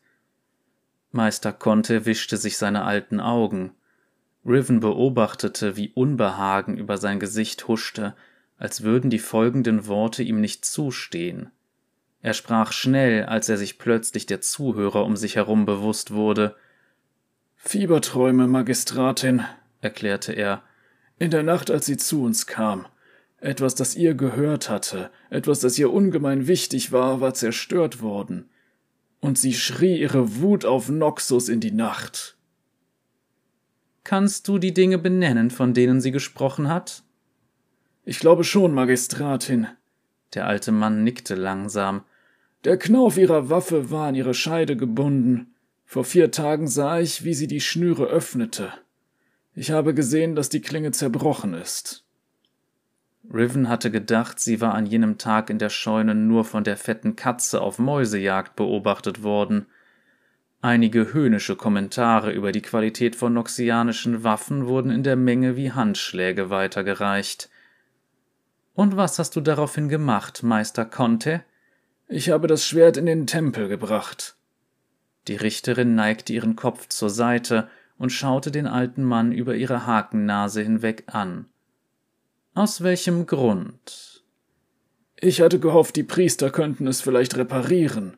Meister 1.10 1.52
Conte 1.52 2.06
wischte 2.06 2.36
sich 2.36 2.58
seine 2.58 2.84
alten 2.84 3.20
Augen. 3.20 3.72
Riven 4.44 4.80
beobachtete, 4.80 5.76
wie 5.76 5.90
Unbehagen 5.90 6.76
über 6.76 6.98
sein 6.98 7.18
Gesicht 7.20 7.68
huschte, 7.68 8.14
als 8.58 8.82
würden 8.82 9.10
die 9.10 9.18
folgenden 9.18 9.86
Worte 9.86 10.22
ihm 10.22 10.40
nicht 10.40 10.64
zustehen. 10.64 11.50
Er 12.20 12.34
sprach 12.34 12.72
schnell, 12.72 13.24
als 13.24 13.48
er 13.48 13.56
sich 13.56 13.78
plötzlich 13.78 14.26
der 14.26 14.40
Zuhörer 14.40 15.04
um 15.04 15.16
sich 15.16 15.36
herum 15.36 15.66
bewusst 15.66 16.12
wurde. 16.12 16.56
Fieberträume, 17.56 18.48
Magistratin, 18.48 19.44
erklärte 19.80 20.32
er, 20.32 20.62
in 21.18 21.30
der 21.30 21.42
Nacht, 21.42 21.70
als 21.70 21.86
sie 21.86 21.96
zu 21.96 22.22
uns 22.24 22.46
kam. 22.46 22.86
Etwas, 23.40 23.76
das 23.76 23.94
ihr 23.94 24.14
gehört 24.14 24.68
hatte, 24.68 25.10
etwas, 25.30 25.60
das 25.60 25.78
ihr 25.78 25.92
ungemein 25.92 26.48
wichtig 26.48 26.90
war, 26.90 27.20
war 27.20 27.34
zerstört 27.34 28.02
worden. 28.02 28.50
Und 29.20 29.38
sie 29.38 29.54
schrie 29.54 30.00
ihre 30.00 30.36
Wut 30.36 30.64
auf 30.64 30.88
Noxus 30.88 31.48
in 31.48 31.60
die 31.60 31.72
Nacht. 31.72 32.36
Kannst 34.04 34.48
du 34.48 34.58
die 34.58 34.72
Dinge 34.72 34.98
benennen, 34.98 35.50
von 35.50 35.74
denen 35.74 36.00
sie 36.00 36.12
gesprochen 36.12 36.68
hat? 36.68 37.02
Ich 38.04 38.20
glaube 38.20 38.44
schon, 38.44 38.72
Magistratin. 38.72 39.66
Der 40.34 40.46
alte 40.46 40.72
Mann 40.72 41.04
nickte 41.04 41.34
langsam. 41.34 42.04
Der 42.64 42.78
Knauf 42.78 43.18
ihrer 43.18 43.50
Waffe 43.50 43.90
war 43.90 44.08
an 44.08 44.14
ihre 44.14 44.34
Scheide 44.34 44.76
gebunden. 44.76 45.54
Vor 45.84 46.04
vier 46.04 46.30
Tagen 46.30 46.68
sah 46.68 47.00
ich, 47.00 47.24
wie 47.24 47.34
sie 47.34 47.46
die 47.46 47.60
Schnüre 47.60 48.06
öffnete. 48.06 48.72
Ich 49.54 49.70
habe 49.70 49.94
gesehen, 49.94 50.34
dass 50.34 50.48
die 50.48 50.60
Klinge 50.60 50.92
zerbrochen 50.92 51.54
ist. 51.54 52.07
Riven 53.32 53.68
hatte 53.68 53.90
gedacht, 53.90 54.40
sie 54.40 54.60
war 54.60 54.74
an 54.74 54.86
jenem 54.86 55.18
Tag 55.18 55.50
in 55.50 55.58
der 55.58 55.68
Scheune 55.68 56.14
nur 56.14 56.44
von 56.44 56.64
der 56.64 56.76
fetten 56.76 57.14
Katze 57.14 57.60
auf 57.60 57.78
Mäusejagd 57.78 58.56
beobachtet 58.56 59.22
worden. 59.22 59.66
Einige 60.62 61.12
höhnische 61.12 61.54
Kommentare 61.54 62.32
über 62.32 62.52
die 62.52 62.62
Qualität 62.62 63.14
von 63.14 63.34
noxianischen 63.34 64.24
Waffen 64.24 64.66
wurden 64.66 64.90
in 64.90 65.02
der 65.02 65.16
Menge 65.16 65.56
wie 65.56 65.72
Handschläge 65.72 66.50
weitergereicht. 66.50 67.50
Und 68.74 68.96
was 68.96 69.18
hast 69.18 69.36
du 69.36 69.40
daraufhin 69.40 69.88
gemacht, 69.88 70.42
Meister 70.42 70.84
Conte? 70.84 71.44
Ich 72.08 72.30
habe 72.30 72.46
das 72.46 72.66
Schwert 72.66 72.96
in 72.96 73.06
den 73.06 73.26
Tempel 73.26 73.68
gebracht. 73.68 74.36
Die 75.28 75.36
Richterin 75.36 75.94
neigte 75.94 76.32
ihren 76.32 76.56
Kopf 76.56 76.88
zur 76.88 77.10
Seite 77.10 77.68
und 77.98 78.10
schaute 78.10 78.50
den 78.50 78.66
alten 78.66 79.04
Mann 79.04 79.32
über 79.32 79.54
ihre 79.54 79.84
Hakennase 79.84 80.62
hinweg 80.62 81.04
an. 81.08 81.46
Aus 82.58 82.82
welchem 82.82 83.26
Grund? 83.26 84.24
Ich 85.20 85.40
hatte 85.40 85.60
gehofft, 85.60 85.94
die 85.94 86.02
Priester 86.02 86.50
könnten 86.50 86.88
es 86.88 87.00
vielleicht 87.00 87.36
reparieren. 87.36 88.16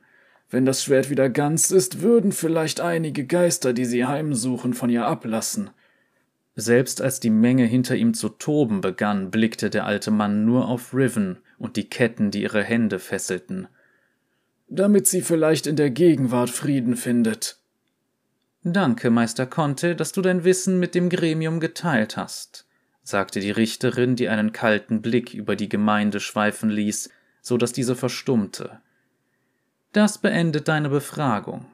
Wenn 0.48 0.64
das 0.64 0.82
Schwert 0.82 1.10
wieder 1.10 1.28
ganz 1.28 1.70
ist, 1.70 2.00
würden 2.00 2.32
vielleicht 2.32 2.80
einige 2.80 3.26
Geister, 3.26 3.74
die 3.74 3.84
sie 3.84 4.06
heimsuchen, 4.06 4.72
von 4.72 4.88
ihr 4.88 5.04
ablassen. 5.04 5.68
Selbst 6.56 7.02
als 7.02 7.20
die 7.20 7.28
Menge 7.30 7.66
hinter 7.66 7.96
ihm 7.96 8.14
zu 8.14 8.30
toben 8.30 8.80
begann, 8.80 9.30
blickte 9.30 9.68
der 9.68 9.84
alte 9.84 10.10
Mann 10.10 10.46
nur 10.46 10.68
auf 10.68 10.94
Riven 10.94 11.38
und 11.58 11.76
die 11.76 11.90
Ketten, 11.90 12.30
die 12.30 12.42
ihre 12.42 12.64
Hände 12.64 12.98
fesselten 12.98 13.68
damit 14.70 15.08
sie 15.08 15.20
vielleicht 15.20 15.66
in 15.66 15.76
der 15.76 15.90
Gegenwart 15.90 16.48
Frieden 16.48 16.96
findet. 16.96 17.58
Danke, 18.62 19.10
Meister 19.10 19.46
Conte, 19.46 19.96
dass 19.96 20.12
du 20.12 20.22
dein 20.22 20.44
Wissen 20.44 20.78
mit 20.78 20.94
dem 20.94 21.08
Gremium 21.08 21.58
geteilt 21.58 22.16
hast, 22.16 22.66
sagte 23.02 23.40
die 23.40 23.50
Richterin, 23.50 24.16
die 24.16 24.28
einen 24.28 24.52
kalten 24.52 25.02
Blick 25.02 25.34
über 25.34 25.56
die 25.56 25.68
Gemeinde 25.68 26.20
schweifen 26.20 26.70
ließ, 26.70 27.10
so 27.40 27.56
dass 27.56 27.72
diese 27.72 27.96
verstummte. 27.96 28.80
Das 29.92 30.18
beendet 30.18 30.68
deine 30.68 30.88
Befragung. 30.88 31.66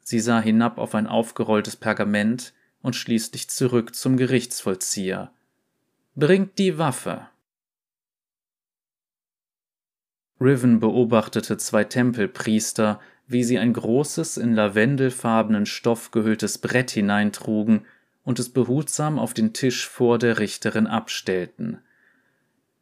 Sie 0.00 0.20
sah 0.20 0.40
hinab 0.40 0.78
auf 0.78 0.94
ein 0.94 1.06
aufgerolltes 1.06 1.76
Pergament 1.76 2.54
und 2.80 2.96
schließlich 2.96 3.48
zurück 3.50 3.94
zum 3.94 4.16
Gerichtsvollzieher. 4.16 5.32
Bringt 6.14 6.58
die 6.58 6.78
Waffe. 6.78 7.28
Riven 10.40 10.80
beobachtete 10.80 11.56
zwei 11.56 11.84
Tempelpriester, 11.84 13.00
wie 13.28 13.44
sie 13.44 13.58
ein 13.58 13.72
großes, 13.72 14.36
in 14.36 14.54
lavendelfarbenen 14.54 15.66
Stoff 15.66 16.10
gehülltes 16.10 16.58
Brett 16.58 16.90
hineintrugen 16.90 17.86
und 18.24 18.38
es 18.38 18.50
behutsam 18.50 19.18
auf 19.18 19.34
den 19.34 19.52
Tisch 19.52 19.88
vor 19.88 20.18
der 20.18 20.38
Richterin 20.38 20.86
abstellten. 20.86 21.78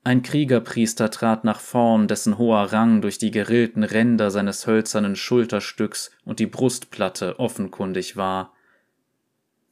Ein 0.02 0.22
Kriegerpriester 0.22 1.10
trat 1.10 1.44
nach 1.44 1.60
vorn, 1.60 2.08
dessen 2.08 2.38
hoher 2.38 2.72
Rang 2.72 3.02
durch 3.02 3.18
die 3.18 3.30
gerillten 3.30 3.82
Ränder 3.84 4.30
seines 4.30 4.66
hölzernen 4.66 5.16
Schulterstücks 5.16 6.10
und 6.24 6.38
die 6.38 6.46
Brustplatte 6.46 7.38
offenkundig 7.38 8.16
war. 8.16 8.54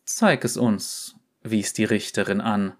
Zeig 0.04 0.44
es 0.44 0.56
uns, 0.56 1.16
wies 1.42 1.72
die 1.72 1.84
Richterin 1.84 2.40
an. 2.40 2.74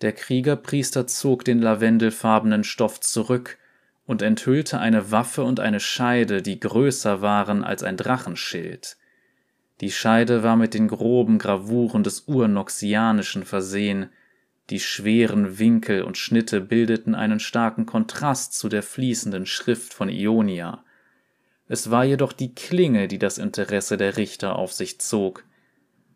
Der 0.00 0.12
Kriegerpriester 0.12 1.06
zog 1.06 1.44
den 1.44 1.60
lavendelfarbenen 1.60 2.64
Stoff 2.64 3.00
zurück, 3.00 3.58
und 4.06 4.22
enthüllte 4.22 4.78
eine 4.78 5.10
Waffe 5.10 5.42
und 5.42 5.60
eine 5.60 5.80
Scheide, 5.80 6.40
die 6.40 6.60
größer 6.60 7.20
waren 7.20 7.64
als 7.64 7.82
ein 7.82 7.96
Drachenschild. 7.96 8.96
Die 9.80 9.90
Scheide 9.90 10.42
war 10.42 10.56
mit 10.56 10.74
den 10.74 10.88
groben 10.88 11.38
Gravuren 11.38 12.02
des 12.02 12.24
Urnoxianischen 12.26 13.44
versehen, 13.44 14.10
die 14.70 14.80
schweren 14.80 15.58
Winkel 15.58 16.02
und 16.02 16.18
Schnitte 16.18 16.60
bildeten 16.60 17.14
einen 17.14 17.38
starken 17.38 17.86
Kontrast 17.86 18.54
zu 18.54 18.68
der 18.68 18.82
fließenden 18.82 19.46
Schrift 19.46 19.94
von 19.94 20.08
Ionia. 20.08 20.82
Es 21.68 21.90
war 21.90 22.04
jedoch 22.04 22.32
die 22.32 22.54
Klinge, 22.54 23.06
die 23.06 23.18
das 23.18 23.38
Interesse 23.38 23.96
der 23.96 24.16
Richter 24.16 24.56
auf 24.56 24.72
sich 24.72 25.00
zog. 25.00 25.44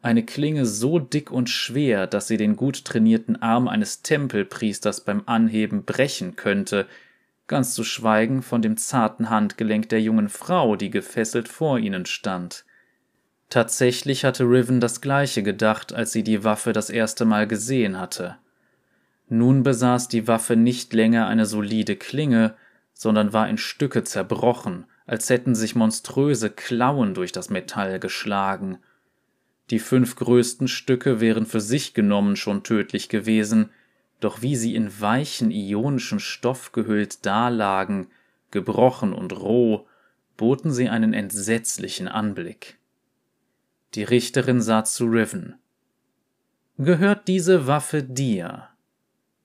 Eine 0.02 0.24
Klinge 0.24 0.66
so 0.66 0.98
dick 0.98 1.30
und 1.30 1.48
schwer, 1.48 2.06
dass 2.06 2.26
sie 2.26 2.38
den 2.38 2.56
gut 2.56 2.84
trainierten 2.84 3.40
Arm 3.40 3.68
eines 3.68 4.02
Tempelpriesters 4.02 5.04
beim 5.04 5.22
Anheben 5.26 5.84
brechen 5.84 6.34
könnte, 6.34 6.86
ganz 7.46 7.74
zu 7.74 7.84
schweigen 7.84 8.42
von 8.42 8.62
dem 8.62 8.76
zarten 8.78 9.28
Handgelenk 9.28 9.88
der 9.90 10.00
jungen 10.00 10.28
Frau, 10.28 10.76
die 10.76 10.90
gefesselt 10.90 11.48
vor 11.48 11.78
ihnen 11.78 12.06
stand. 12.06 12.64
Tatsächlich 13.50 14.24
hatte 14.24 14.44
Riven 14.44 14.78
das 14.78 15.00
gleiche 15.00 15.42
gedacht, 15.42 15.92
als 15.92 16.12
sie 16.12 16.22
die 16.22 16.44
Waffe 16.44 16.72
das 16.72 16.88
erste 16.88 17.24
Mal 17.24 17.48
gesehen 17.48 17.98
hatte. 17.98 18.38
Nun 19.28 19.64
besaß 19.64 20.06
die 20.06 20.28
Waffe 20.28 20.54
nicht 20.54 20.92
länger 20.92 21.26
eine 21.26 21.46
solide 21.46 21.96
Klinge, 21.96 22.54
sondern 22.94 23.32
war 23.32 23.48
in 23.48 23.58
Stücke 23.58 24.04
zerbrochen, 24.04 24.86
als 25.04 25.30
hätten 25.30 25.56
sich 25.56 25.74
monströse 25.74 26.50
Klauen 26.50 27.12
durch 27.14 27.32
das 27.32 27.50
Metall 27.50 27.98
geschlagen. 27.98 28.78
Die 29.70 29.80
fünf 29.80 30.14
größten 30.14 30.68
Stücke 30.68 31.20
wären 31.20 31.44
für 31.44 31.60
sich 31.60 31.92
genommen 31.92 32.36
schon 32.36 32.62
tödlich 32.62 33.08
gewesen, 33.08 33.70
doch 34.20 34.42
wie 34.42 34.54
sie 34.54 34.76
in 34.76 35.00
weichen 35.00 35.50
ionischen 35.50 36.20
Stoff 36.20 36.70
gehüllt 36.70 37.26
dalagen, 37.26 38.08
gebrochen 38.52 39.12
und 39.12 39.32
roh, 39.32 39.88
boten 40.36 40.70
sie 40.70 40.88
einen 40.88 41.14
entsetzlichen 41.14 42.06
Anblick. 42.06 42.79
Die 43.94 44.04
Richterin 44.04 44.60
sah 44.60 44.84
zu 44.84 45.06
Riven. 45.06 45.56
Gehört 46.78 47.26
diese 47.26 47.66
Waffe 47.66 48.02
dir? 48.02 48.68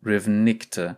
Riven 0.06 0.44
nickte. 0.44 0.98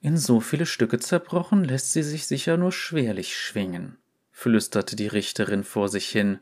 In 0.00 0.16
so 0.16 0.40
viele 0.40 0.66
Stücke 0.66 0.98
zerbrochen 0.98 1.64
lässt 1.64 1.92
sie 1.92 2.02
sich 2.02 2.26
sicher 2.26 2.56
nur 2.56 2.72
schwerlich 2.72 3.36
schwingen, 3.36 3.96
flüsterte 4.32 4.96
die 4.96 5.06
Richterin 5.06 5.64
vor 5.64 5.88
sich 5.88 6.08
hin. 6.08 6.40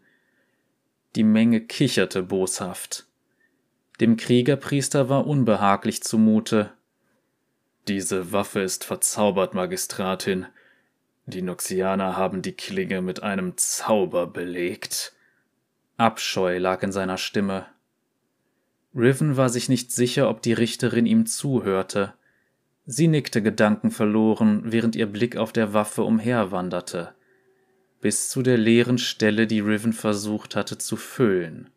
Die 1.17 1.25
Menge 1.25 1.61
kicherte 1.61 2.23
boshaft. 2.23 3.07
Dem 4.01 4.17
Kriegerpriester 4.17 5.09
war 5.09 5.27
unbehaglich 5.27 6.03
zumute. 6.03 6.73
Diese 7.89 8.33
Waffe 8.33 8.61
ist 8.61 8.85
verzaubert, 8.85 9.55
Magistratin. 9.55 10.47
Die 11.25 11.43
Noxianer 11.43 12.17
haben 12.17 12.43
die 12.43 12.53
Klinge 12.53 13.01
mit 13.01 13.23
einem 13.23 13.57
Zauber 13.57 14.27
belegt. 14.27 15.16
Abscheu 15.97 16.59
lag 16.59 16.83
in 16.83 16.93
seiner 16.93 17.17
Stimme. 17.17 17.67
Riven 18.95 19.37
war 19.37 19.49
sich 19.49 19.69
nicht 19.69 19.93
sicher, 19.93 20.29
ob 20.29 20.43
die 20.43 20.53
Richterin 20.53 21.07
ihm 21.07 21.27
zuhörte. 21.27 22.15
Sie 22.85 23.09
nickte 23.09 23.43
gedankenverloren, 23.43 24.73
während 24.73 24.95
ihr 24.95 25.07
Blick 25.07 25.37
auf 25.37 25.53
der 25.53 25.73
Waffe 25.73 26.03
umherwanderte, 26.03 27.15
bis 28.01 28.29
zu 28.29 28.43
der 28.43 28.59
leeren 28.59 28.99
Stelle, 28.99 29.47
die 29.47 29.61
Riven 29.61 29.93
versucht 29.93 30.55
hatte 30.55 30.79
zu 30.79 30.97
füllen. 30.97 31.71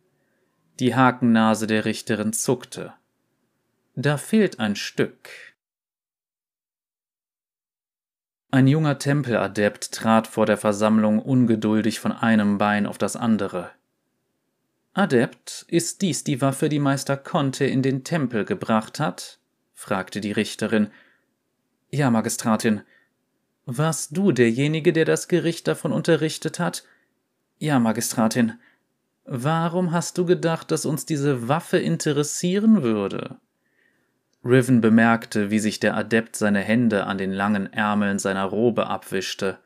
Die 0.79 0.95
Hakennase 0.95 1.65
der 1.65 1.85
Richterin 1.85 2.33
zuckte. 2.33 2.93
Da 3.95 4.17
fehlt 4.17 4.59
ein 4.59 4.75
Stück. 4.75 5.29
Ein 8.51 8.67
junger 8.67 8.97
Tempeladept 8.97 9.91
trat 9.91 10.27
vor 10.27 10.45
der 10.45 10.57
Versammlung 10.57 11.19
ungeduldig 11.19 11.99
von 11.99 12.11
einem 12.11 12.57
Bein 12.57 12.85
auf 12.85 12.97
das 12.97 13.15
andere. 13.15 13.71
Adept, 14.93 15.65
ist 15.67 16.01
dies 16.01 16.23
die 16.23 16.41
Waffe, 16.41 16.67
die 16.67 16.79
Meister 16.79 17.15
Conte 17.15 17.65
in 17.65 17.81
den 17.81 18.03
Tempel 18.03 18.43
gebracht 18.43 18.99
hat? 18.99 19.39
fragte 19.73 20.19
die 20.19 20.31
Richterin. 20.31 20.89
Ja, 21.91 22.09
Magistratin. 22.09 22.81
Warst 23.65 24.17
du 24.17 24.31
derjenige, 24.31 24.91
der 24.91 25.05
das 25.05 25.27
Gericht 25.27 25.67
davon 25.67 25.91
unterrichtet 25.91 26.59
hat? 26.59 26.83
Ja, 27.59 27.79
Magistratin. 27.79 28.53
Warum 29.25 29.91
hast 29.91 30.17
du 30.17 30.25
gedacht, 30.25 30.71
dass 30.71 30.85
uns 30.85 31.05
diese 31.05 31.47
Waffe 31.47 31.77
interessieren 31.77 32.81
würde? 32.81 33.37
Riven 34.43 34.81
bemerkte, 34.81 35.51
wie 35.51 35.59
sich 35.59 35.79
der 35.79 35.95
Adept 35.95 36.35
seine 36.35 36.61
Hände 36.61 37.05
an 37.05 37.17
den 37.17 37.31
langen 37.31 37.71
Ärmeln 37.71 38.17
seiner 38.17 38.45
Robe 38.45 38.87
abwischte. 38.87 39.59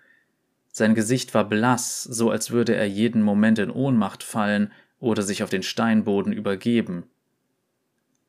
Sein 0.72 0.96
Gesicht 0.96 1.34
war 1.34 1.48
blass, 1.48 2.04
so 2.04 2.30
als 2.30 2.52
würde 2.52 2.76
er 2.76 2.88
jeden 2.88 3.22
Moment 3.22 3.60
in 3.60 3.70
Ohnmacht 3.70 4.24
fallen 4.24 4.72
oder 5.04 5.22
sich 5.22 5.44
auf 5.44 5.50
den 5.50 5.64
Steinboden 5.64 6.32
übergeben. 6.32 7.04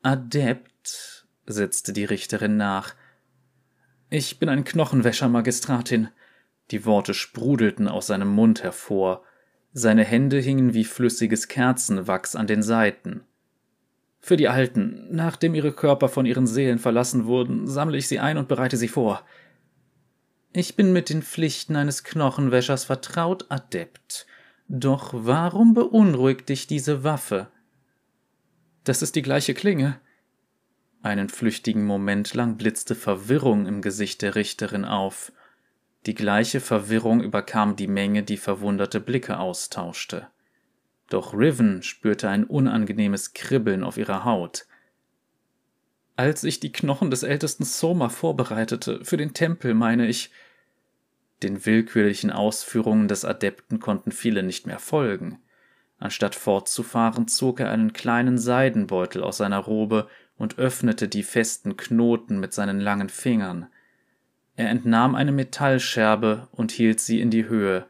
Adept, 0.01 1.25
setzte 1.45 1.93
die 1.93 2.03
Richterin 2.03 2.57
nach. 2.57 2.95
Ich 4.09 4.39
bin 4.39 4.49
ein 4.49 4.65
Knochenwäscher, 4.65 5.29
Magistratin. 5.29 6.09
Die 6.71 6.85
Worte 6.85 7.13
sprudelten 7.13 7.87
aus 7.87 8.07
seinem 8.07 8.27
Mund 8.27 8.61
hervor, 8.61 9.23
seine 9.71 10.03
Hände 10.03 10.37
hingen 10.39 10.73
wie 10.73 10.83
flüssiges 10.83 11.47
Kerzenwachs 11.47 12.35
an 12.35 12.45
den 12.45 12.61
Seiten. 12.61 13.21
Für 14.19 14.35
die 14.35 14.49
Alten, 14.49 15.07
nachdem 15.11 15.55
ihre 15.55 15.71
Körper 15.71 16.09
von 16.09 16.25
ihren 16.25 16.45
Seelen 16.45 16.79
verlassen 16.79 17.25
wurden, 17.25 17.67
sammle 17.67 17.97
ich 17.97 18.09
sie 18.09 18.19
ein 18.19 18.37
und 18.37 18.49
bereite 18.49 18.75
sie 18.75 18.89
vor. 18.89 19.23
Ich 20.51 20.75
bin 20.75 20.91
mit 20.91 21.09
den 21.09 21.21
Pflichten 21.21 21.77
eines 21.77 22.03
Knochenwäschers 22.03 22.83
vertraut, 22.83 23.45
Adept. 23.47 24.25
Doch 24.67 25.11
warum 25.13 25.73
beunruhigt 25.73 26.49
dich 26.49 26.67
diese 26.67 27.03
Waffe? 27.03 27.47
Das 28.83 29.01
ist 29.01 29.15
die 29.15 29.21
gleiche 29.21 29.53
Klinge. 29.53 29.99
Einen 31.01 31.29
flüchtigen 31.29 31.85
Moment 31.85 32.33
lang 32.33 32.57
blitzte 32.57 32.95
Verwirrung 32.95 33.67
im 33.67 33.81
Gesicht 33.81 34.21
der 34.21 34.35
Richterin 34.35 34.85
auf. 34.85 35.31
Die 36.07 36.15
gleiche 36.15 36.59
Verwirrung 36.59 37.21
überkam 37.21 37.75
die 37.75 37.87
Menge, 37.87 38.23
die 38.23 38.37
verwunderte 38.37 38.99
Blicke 38.99 39.39
austauschte. 39.39 40.27
Doch 41.09 41.33
Riven 41.33 41.83
spürte 41.83 42.29
ein 42.29 42.43
unangenehmes 42.43 43.33
Kribbeln 43.33 43.83
auf 43.83 43.97
ihrer 43.97 44.23
Haut. 44.23 44.65
Als 46.15 46.43
ich 46.43 46.59
die 46.59 46.71
Knochen 46.71 47.11
des 47.11 47.23
ältesten 47.23 47.65
Soma 47.65 48.09
vorbereitete, 48.09 49.03
für 49.03 49.17
den 49.17 49.33
Tempel, 49.33 49.73
meine 49.73 50.07
ich. 50.07 50.31
Den 51.43 51.65
willkürlichen 51.65 52.31
Ausführungen 52.31 53.07
des 53.07 53.25
Adepten 53.25 53.79
konnten 53.79 54.11
viele 54.11 54.43
nicht 54.43 54.67
mehr 54.67 54.79
folgen. 54.79 55.39
Anstatt 55.97 56.35
fortzufahren, 56.35 57.27
zog 57.27 57.59
er 57.59 57.71
einen 57.71 57.93
kleinen 57.93 58.37
Seidenbeutel 58.37 59.23
aus 59.23 59.37
seiner 59.37 59.59
Robe 59.59 60.07
und 60.37 60.57
öffnete 60.57 61.07
die 61.07 61.23
festen 61.23 61.77
Knoten 61.77 62.39
mit 62.39 62.53
seinen 62.53 62.79
langen 62.79 63.09
Fingern. 63.09 63.67
Er 64.55 64.69
entnahm 64.69 65.15
eine 65.15 65.31
Metallscherbe 65.31 66.47
und 66.51 66.71
hielt 66.71 66.99
sie 66.99 67.19
in 67.19 67.29
die 67.29 67.47
Höhe. 67.47 67.87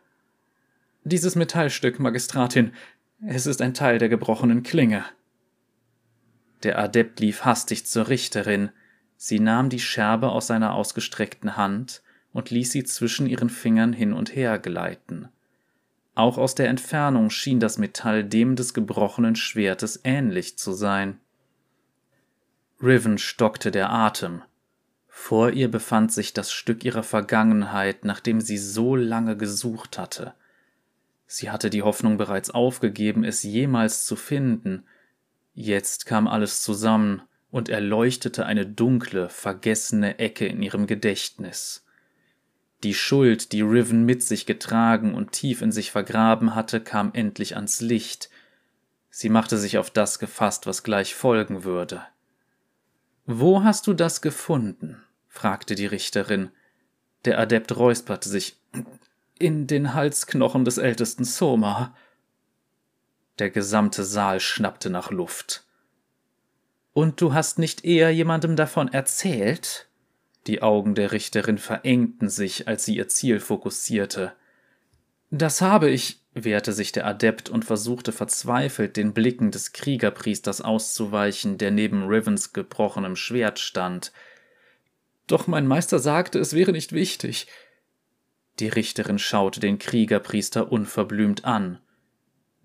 Dieses 1.03 1.35
Metallstück, 1.35 1.99
Magistratin, 1.99 2.73
es 3.27 3.45
ist 3.45 3.61
ein 3.61 3.73
Teil 3.73 3.99
der 3.99 4.09
gebrochenen 4.09 4.63
Klinge. 4.63 5.05
Der 6.63 6.79
Adept 6.79 7.19
lief 7.19 7.45
hastig 7.45 7.85
zur 7.85 8.07
Richterin. 8.07 8.71
Sie 9.17 9.39
nahm 9.39 9.69
die 9.69 9.79
Scherbe 9.79 10.29
aus 10.29 10.47
seiner 10.47 10.73
ausgestreckten 10.73 11.57
Hand 11.57 12.01
und 12.35 12.49
ließ 12.49 12.69
sie 12.69 12.83
zwischen 12.83 13.27
ihren 13.27 13.49
Fingern 13.49 13.93
hin 13.93 14.11
und 14.11 14.35
her 14.35 14.59
gleiten. 14.59 15.29
Auch 16.15 16.37
aus 16.37 16.53
der 16.53 16.67
Entfernung 16.67 17.29
schien 17.29 17.61
das 17.61 17.77
Metall 17.77 18.25
dem 18.25 18.57
des 18.57 18.73
gebrochenen 18.73 19.37
Schwertes 19.37 20.01
ähnlich 20.03 20.57
zu 20.57 20.73
sein. 20.73 21.17
Riven 22.83 23.17
stockte 23.17 23.71
der 23.71 23.89
Atem. 23.89 24.41
Vor 25.07 25.51
ihr 25.51 25.71
befand 25.71 26.11
sich 26.11 26.33
das 26.33 26.51
Stück 26.51 26.83
ihrer 26.83 27.03
Vergangenheit, 27.03 28.03
nach 28.03 28.19
dem 28.19 28.41
sie 28.41 28.57
so 28.57 28.97
lange 28.97 29.37
gesucht 29.37 29.97
hatte. 29.97 30.33
Sie 31.27 31.49
hatte 31.49 31.69
die 31.69 31.83
Hoffnung 31.83 32.17
bereits 32.17 32.49
aufgegeben, 32.49 33.23
es 33.23 33.43
jemals 33.43 34.05
zu 34.05 34.17
finden. 34.17 34.83
Jetzt 35.53 36.05
kam 36.05 36.27
alles 36.27 36.61
zusammen 36.61 37.21
und 37.49 37.69
erleuchtete 37.69 38.45
eine 38.45 38.65
dunkle, 38.65 39.29
vergessene 39.29 40.19
Ecke 40.19 40.45
in 40.47 40.61
ihrem 40.61 40.85
Gedächtnis. 40.85 41.84
Die 42.85 42.93
Schuld, 42.93 43.51
die 43.51 43.63
Riven 43.63 44.05
mit 44.05 44.21
sich 44.21 44.45
getragen 44.45 45.15
und 45.15 45.31
tief 45.31 45.63
in 45.63 45.71
sich 45.71 45.89
vergraben 45.89 46.53
hatte, 46.53 46.79
kam 46.79 47.15
endlich 47.15 47.55
ans 47.55 47.81
Licht. 47.81 48.29
Sie 49.09 49.29
machte 49.29 49.57
sich 49.57 49.79
auf 49.79 49.89
das 49.89 50.19
gefasst, 50.19 50.67
was 50.67 50.83
gleich 50.83 51.15
folgen 51.15 51.63
würde. 51.63 52.05
Wo 53.25 53.63
hast 53.63 53.87
du 53.87 53.95
das 53.95 54.21
gefunden? 54.21 55.01
fragte 55.27 55.73
die 55.73 55.87
Richterin. 55.87 56.51
Der 57.25 57.39
Adept 57.39 57.75
räusperte 57.75 58.29
sich. 58.29 58.61
In 59.39 59.65
den 59.65 59.95
Halsknochen 59.95 60.63
des 60.63 60.77
ältesten 60.77 61.23
Soma. 61.23 61.95
Der 63.39 63.49
gesamte 63.49 64.03
Saal 64.03 64.39
schnappte 64.39 64.91
nach 64.91 65.09
Luft. 65.09 65.65
Und 66.93 67.19
du 67.19 67.33
hast 67.33 67.57
nicht 67.57 67.83
eher 67.83 68.11
jemandem 68.11 68.55
davon 68.55 68.93
erzählt? 68.93 69.89
Die 70.47 70.61
Augen 70.61 70.93
der 70.93 71.11
Richterin 71.11 71.57
verengten 71.57 72.29
sich, 72.29 72.67
als 72.67 72.85
sie 72.85 72.97
ihr 72.97 73.07
Ziel 73.07 73.39
fokussierte. 73.39 74.33
Das 75.31 75.61
habe 75.61 75.89
ich, 75.89 76.21
wehrte 76.33 76.71
sich 76.71 76.91
der 76.91 77.07
Adept 77.07 77.49
und 77.49 77.65
versuchte 77.65 78.11
verzweifelt, 78.11 78.95
den 78.95 79.13
Blicken 79.13 79.51
des 79.51 79.73
Kriegerpriesters 79.73 80.61
auszuweichen, 80.61 81.57
der 81.57 81.71
neben 81.71 82.03
Rivens 82.03 82.53
gebrochenem 82.53 83.15
Schwert 83.15 83.59
stand. 83.59 84.11
Doch 85.27 85.47
mein 85.47 85.65
Meister 85.65 85.97
sagte, 85.97 86.39
es 86.39 86.53
wäre 86.53 86.71
nicht 86.71 86.93
wichtig. 86.93 87.47
Die 88.59 88.67
Richterin 88.67 89.17
schaute 89.17 89.59
den 89.59 89.79
Kriegerpriester 89.79 90.71
unverblümt 90.71 91.43
an. 91.43 91.79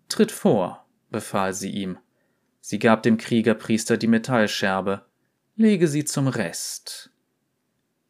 Tritt 0.08 0.32
vor, 0.32 0.86
befahl 1.10 1.54
sie 1.54 1.70
ihm. 1.70 1.98
Sie 2.60 2.78
gab 2.78 3.02
dem 3.02 3.16
Kriegerpriester 3.16 3.96
die 3.96 4.06
Metallscherbe. 4.06 5.06
Lege 5.56 5.88
sie 5.88 6.04
zum 6.04 6.28
Rest. 6.28 7.10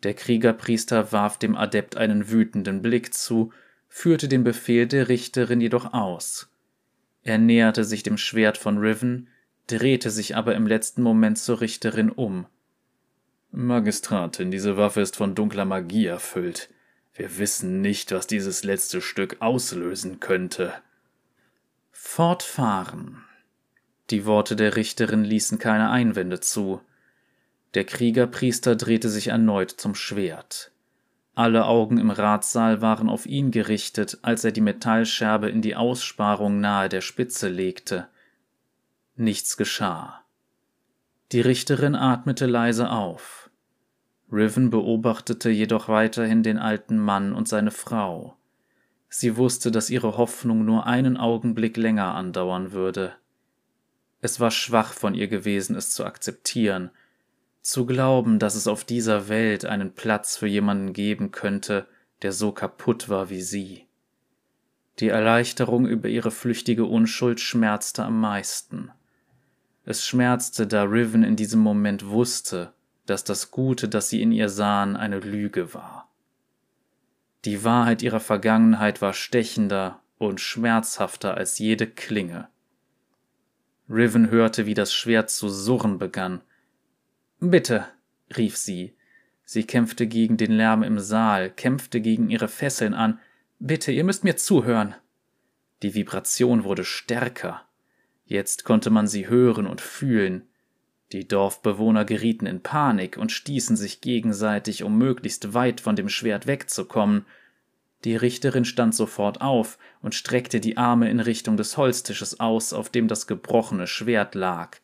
Der 0.03 0.15
Kriegerpriester 0.15 1.13
warf 1.13 1.39
dem 1.39 1.57
Adept 1.57 1.97
einen 1.97 2.31
wütenden 2.31 2.83
Blick 2.83 3.13
zu, 3.13 3.53
führte 3.89 4.29
den 4.29 4.45
Befehl 4.45 4.87
der 4.87 5.09
Richterin 5.09 5.61
jedoch 5.61 5.93
aus. 5.93 6.49
Er 7.23 7.39
näherte 7.39 7.85
sich 7.85 8.03
dem 8.03 8.17
Schwert 8.17 8.57
von 8.57 8.79
Riven, 8.79 9.29
drehte 9.67 10.11
sich 10.11 10.37
aber 10.37 10.55
im 10.55 10.67
letzten 10.67 11.03
Moment 11.03 11.39
zur 11.39 11.61
Richterin 11.61 12.11
um. 12.11 12.47
Magistratin, 13.51 14.51
diese 14.51 14.77
Waffe 14.77 15.01
ist 15.01 15.17
von 15.17 15.35
dunkler 15.35 15.65
Magie 15.65 16.07
erfüllt. 16.07 16.71
Wir 17.15 17.39
wissen 17.39 17.81
nicht, 17.81 18.13
was 18.13 18.27
dieses 18.27 18.65
letzte 18.65 19.01
Stück 19.01 19.37
auslösen 19.41 20.21
könnte. 20.21 20.73
Fortfahren. 21.91 23.25
Die 24.11 24.25
Worte 24.25 24.57
der 24.57 24.77
Richterin 24.77 25.25
ließen 25.25 25.59
keine 25.59 25.91
Einwände 25.91 26.41
zu. 26.41 26.81
Der 27.75 27.85
Kriegerpriester 27.85 28.75
drehte 28.75 29.09
sich 29.09 29.29
erneut 29.29 29.71
zum 29.71 29.95
Schwert. 29.95 30.73
Alle 31.35 31.67
Augen 31.67 31.99
im 31.99 32.11
Ratssaal 32.11 32.83
waren 32.83 33.09
auf 33.09 33.27
ihn 33.27 33.51
gerichtet, 33.51 34.19
als 34.23 34.45
er 34.45 34.53
die 34.53 34.61
Metallscherbe 34.61 35.49
in 35.49 35.63
die 35.63 35.77
Aussparung 35.77 36.61
nahe 36.61 36.89
der 36.89 37.01
Spitze 37.01 37.49
legte. 37.49 38.09
Nichts 39.17 39.57
geschah. 39.57 40.25
Die 41.33 41.41
Richterin 41.41 41.95
atmete 41.95 42.47
leise 42.47 42.91
auf. 42.91 43.51
Riven 44.33 44.71
beobachtete 44.71 45.51
jedoch 45.51 45.89
weiterhin 45.89 46.43
den 46.43 46.59
alten 46.59 46.99
Mann 46.99 47.33
und 47.33 47.49
seine 47.49 47.71
Frau. 47.71 48.37
Sie 49.09 49.37
wusste, 49.37 49.71
dass 49.71 49.91
ihre 49.91 50.17
Hoffnung 50.17 50.65
nur 50.65 50.87
einen 50.87 51.17
Augenblick 51.17 51.77
länger 51.77 52.15
andauern 52.15 52.73
würde. 52.73 53.15
Es 54.21 54.41
war 54.41 54.51
schwach 54.51 54.93
von 54.93 55.15
ihr 55.15 55.29
gewesen, 55.29 55.75
es 55.77 55.91
zu 55.91 56.05
akzeptieren, 56.05 56.91
zu 57.63 57.87
glauben, 57.87 58.39
dass 58.39 58.55
es 58.55 58.67
auf 58.67 58.85
dieser 58.85 59.29
Welt 59.29 59.65
einen 59.65 59.93
Platz 59.93 60.37
für 60.37 60.47
jemanden 60.47 60.93
geben 60.93 61.31
könnte, 61.31 61.87
der 62.23 62.33
so 62.33 62.53
kaputt 62.53 63.09
war 63.09 63.31
wie 63.31 63.43
sie. 63.43 63.87
Die 64.99 65.09
Erleichterung 65.09 65.87
über 65.87 66.09
ihre 66.09 66.31
flüchtige 66.31 66.85
Unschuld 66.85 67.41
schmerzte 67.41 68.05
am 68.05 68.21
meisten. 68.21 68.91
Es 69.85 70.07
schmerzte, 70.07 70.67
da 70.67 70.83
Riven 70.83 71.23
in 71.23 71.37
diesem 71.37 71.61
Moment 71.61 72.07
wusste, 72.07 72.73
dass 73.07 73.25
das 73.25 73.51
Gute, 73.51 73.89
das 73.89 74.11
sie 74.11 74.21
in 74.21 74.31
ihr 74.31 74.49
sahen, 74.49 74.97
eine 74.97 75.21
Lüge 75.21 75.73
war. 75.75 76.09
Die 77.47 77.65
Wahrheit 77.65 78.03
ihrer 78.03 78.21
Vergangenheit 78.21 79.01
war 79.01 79.15
stechender 79.15 80.01
und 80.19 80.41
schmerzhafter 80.41 81.35
als 81.35 81.59
jede 81.59 81.87
Klinge. 81.87 82.49
Riven 83.89 84.31
hörte, 84.31 84.67
wie 84.67 84.75
das 84.75 84.93
Schwert 84.93 85.31
zu 85.31 85.49
surren 85.49 85.99
begann. 85.99 86.43
Bitte, 87.41 87.87
rief 88.37 88.57
sie. 88.57 88.95
Sie 89.45 89.65
kämpfte 89.65 90.07
gegen 90.07 90.37
den 90.37 90.53
Lärm 90.53 90.83
im 90.83 90.99
Saal, 90.99 91.51
kämpfte 91.51 92.01
gegen 92.01 92.29
ihre 92.29 92.49
Fesseln 92.49 92.93
an. 92.93 93.19
Bitte, 93.59 93.93
ihr 93.93 94.05
müsst 94.05 94.25
mir 94.25 94.37
zuhören. 94.37 94.95
Die 95.83 95.95
Vibration 95.95 96.65
wurde 96.65 96.85
stärker. 96.85 97.63
Jetzt 98.27 98.65
konnte 98.65 98.91
man 98.91 99.09
sie 99.09 99.27
hören 99.27 99.67
und 99.67 99.81
fühlen. 99.81 100.47
Die 101.13 101.27
Dorfbewohner 101.27 102.05
gerieten 102.05 102.47
in 102.47 102.63
Panik 102.63 103.17
und 103.17 103.33
stießen 103.33 103.75
sich 103.75 104.01
gegenseitig, 104.03 104.85
um 104.85 104.99
möglichst 104.99 105.55
weit 105.55 105.81
von 105.81 105.97
dem 105.97 106.09
Schwert 106.09 106.47
wegzukommen. 106.47 107.25
Die 108.05 108.17
Richterin 108.17 108.65
stand 108.65 108.95
sofort 108.95 109.41
auf 109.41 109.79
und 110.03 110.15
streckte 110.15 110.61
die 110.61 110.77
Arme 110.77 111.11
in 111.11 111.21
Richtung 111.21 111.57
des 111.57 111.77
Holztisches 111.77 112.39
aus, 112.39 112.73
auf 112.73 112.91
dem 112.91 113.09
das 113.09 113.27
gebrochene 113.27 113.87
Schwert 113.87 114.35
lag. 114.35 114.79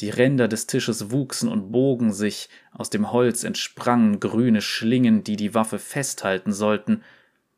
Die 0.00 0.10
Ränder 0.10 0.46
des 0.46 0.66
Tisches 0.66 1.10
wuchsen 1.10 1.48
und 1.48 1.72
bogen 1.72 2.12
sich, 2.12 2.48
aus 2.72 2.88
dem 2.88 3.10
Holz 3.10 3.42
entsprangen 3.42 4.20
grüne 4.20 4.60
Schlingen, 4.60 5.24
die 5.24 5.36
die 5.36 5.54
Waffe 5.54 5.78
festhalten 5.78 6.52
sollten, 6.52 7.02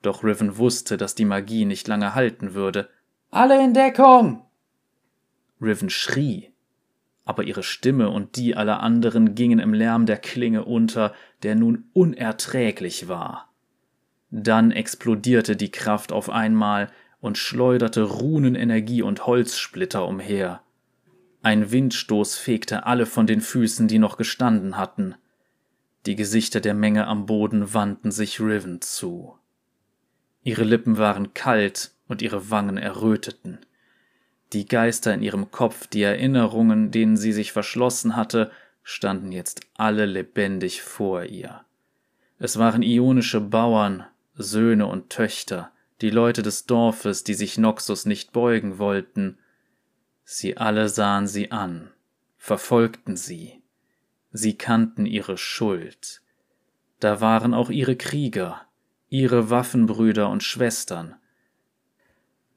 doch 0.03 0.25
Riven 0.25 0.57
wusste, 0.57 0.97
dass 0.97 1.15
die 1.15 1.27
Magie 1.27 1.67
nicht 1.67 1.87
lange 1.87 2.15
halten 2.15 2.55
würde. 2.55 2.89
Alle 3.31 3.63
in 3.63 3.75
Deckung! 3.75 4.47
Riven 5.61 5.91
schrie, 5.91 6.51
aber 7.27 7.45
ihre 7.45 7.63
Stimme 7.63 8.09
und 8.09 8.37
die 8.37 8.57
aller 8.57 8.81
anderen 8.81 9.35
gingen 9.35 9.59
im 9.59 9.75
Lärm 9.75 10.07
der 10.07 10.17
Klinge 10.17 10.65
unter, 10.65 11.15
der 11.43 11.55
nun 11.55 11.91
unerträglich 11.93 13.09
war. 13.09 13.51
Dann 14.31 14.71
explodierte 14.71 15.57
die 15.57 15.71
Kraft 15.71 16.13
auf 16.13 16.31
einmal 16.31 16.91
und 17.21 17.37
schleuderte 17.37 18.03
Runenenergie 18.03 19.03
und 19.03 19.27
Holzsplitter 19.27 20.07
umher. 20.07 20.63
Ein 21.43 21.71
Windstoß 21.71 22.37
fegte 22.37 22.85
alle 22.85 23.07
von 23.07 23.27
den 23.27 23.41
Füßen, 23.41 23.89
die 23.89 23.99
noch 23.99 24.17
gestanden 24.17 24.77
hatten. 24.77 25.15
Die 26.07 26.17
Gesichter 26.17 26.61
der 26.61 26.75
Menge 26.75 27.07
am 27.07 27.27
Boden 27.27 27.73
wandten 27.73 28.11
sich 28.11 28.41
Riven 28.41 28.81
zu. 28.81 29.39
Ihre 30.43 30.65
Lippen 30.65 30.99
waren 30.99 31.35
kalt 31.35 31.93
und 32.09 32.23
ihre 32.23 32.51
Wangen 32.51 32.77
erröteten. 32.77 33.59
Die 34.53 34.67
Geister 34.67 35.15
in 35.15 35.23
ihrem 35.23 35.51
Kopf, 35.51 35.87
die 35.87 36.03
Erinnerungen, 36.03 36.91
denen 36.91 37.17
sie 37.17 37.33
sich 37.33 37.53
verschlossen 37.53 38.17
hatte, 38.17 38.51
standen 38.83 39.33
jetzt 39.33 39.61
alle 39.77 40.07
lebendig 40.07 40.83
vor 40.83 41.25
ihr. 41.25 41.65
Es 42.39 42.59
waren 42.59 42.83
ionische 42.83 43.41
Bauern, 43.41 44.05
Söhne 44.35 44.87
und 44.87 45.11
Töchter, 45.11 45.71
die 46.01 46.11
Leute 46.11 46.43
des 46.43 46.67
Dorfes, 46.67 47.23
die 47.25 47.35
sich 47.35 47.59
Noxus 47.59 48.07
nicht 48.07 48.33
beugen 48.33 48.79
wollten, 48.79 49.39
Sie 50.33 50.57
alle 50.57 50.89
sahen 50.89 51.27
sie 51.27 51.51
an, 51.51 51.91
verfolgten 52.39 53.17
sie. 53.17 53.65
Sie 54.31 54.57
kannten 54.57 55.05
ihre 55.05 55.37
Schuld. 55.37 56.23
Da 57.01 57.21
waren 57.21 57.53
auch 57.53 57.69
ihre 57.69 57.97
Krieger, 57.97 58.61
ihre 59.09 59.51
Waffenbrüder 59.51 60.29
und 60.29 60.45
Schwestern. 60.45 61.17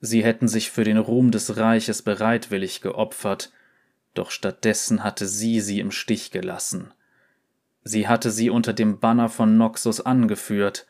Sie 0.01 0.23
hätten 0.23 0.47
sich 0.47 0.69
für 0.69 0.83
den 0.83 0.99
Ruhm 0.99 1.31
des 1.31 1.57
Reiches 1.57 2.03
bereitwillig 2.03 2.81
geopfert, 2.81 3.51
doch 4.13 4.29
stattdessen 4.29 5.03
hatte 5.03 5.25
sie 5.25 5.59
sie 5.59 5.79
im 5.79 5.89
Stich 5.89 6.29
gelassen. 6.29 6.93
Sie 7.83 8.07
hatte 8.07 8.29
sie 8.29 8.51
unter 8.51 8.73
dem 8.73 8.99
Banner 8.99 9.29
von 9.29 9.57
Noxus 9.57 9.99
angeführt, 9.99 10.85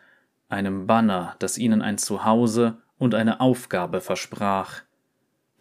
einem 0.50 0.86
Banner, 0.86 1.38
das 1.40 1.58
ihnen 1.58 1.82
ein 1.82 1.98
Zuhause 1.98 2.82
und 2.98 3.16
eine 3.16 3.40
Aufgabe 3.40 4.02
versprach 4.02 4.82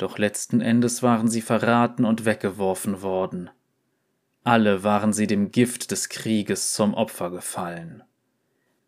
doch 0.02 0.18
letzten 0.18 0.60
Endes 0.60 1.02
waren 1.04 1.28
sie 1.28 1.40
verraten 1.40 2.04
und 2.04 2.24
weggeworfen 2.24 3.02
worden. 3.02 3.50
Alle 4.42 4.82
waren 4.82 5.12
sie 5.12 5.28
dem 5.28 5.52
Gift 5.52 5.92
des 5.92 6.08
Krieges 6.08 6.72
zum 6.72 6.94
Opfer 6.94 7.30
gefallen. 7.30 8.02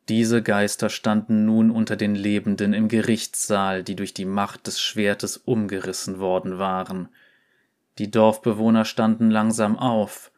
Diese 0.08 0.42
Geister 0.42 0.90
standen 0.90 1.46
nun 1.46 1.70
unter 1.70 1.94
den 1.94 2.16
Lebenden 2.16 2.74
im 2.74 2.88
Gerichtssaal, 2.88 3.84
die 3.84 3.94
durch 3.94 4.12
die 4.12 4.24
Macht 4.24 4.66
des 4.66 4.80
Schwertes 4.80 5.36
umgerissen 5.36 6.18
worden 6.18 6.58
waren. 6.58 7.08
Die 7.98 8.10
Dorfbewohner 8.10 8.84
standen 8.84 9.30
langsam 9.30 9.78
auf, 9.78 10.32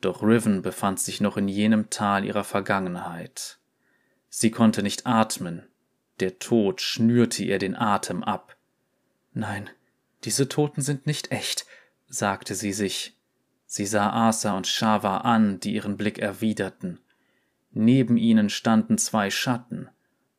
doch 0.00 0.22
Riven 0.22 0.62
befand 0.62 1.00
sich 1.00 1.20
noch 1.20 1.36
in 1.36 1.48
jenem 1.48 1.90
Tal 1.90 2.24
ihrer 2.24 2.44
Vergangenheit. 2.44 3.58
Sie 4.28 4.52
konnte 4.52 4.84
nicht 4.84 5.06
atmen, 5.06 5.66
der 6.20 6.38
Tod 6.38 6.80
schnürte 6.80 7.42
ihr 7.42 7.58
den 7.58 7.74
Atem 7.74 8.22
ab. 8.22 8.56
Nein, 9.32 9.68
diese 10.24 10.48
Toten 10.48 10.82
sind 10.82 11.06
nicht 11.06 11.32
echt, 11.32 11.66
sagte 12.08 12.54
sie 12.54 12.72
sich. 12.72 13.16
Sie 13.66 13.86
sah 13.86 14.10
Asa 14.10 14.56
und 14.56 14.66
Shava 14.66 15.18
an, 15.18 15.60
die 15.60 15.74
ihren 15.74 15.96
Blick 15.96 16.18
erwiderten. 16.18 16.98
Neben 17.72 18.16
ihnen 18.16 18.50
standen 18.50 18.98
zwei 18.98 19.30
Schatten, 19.30 19.88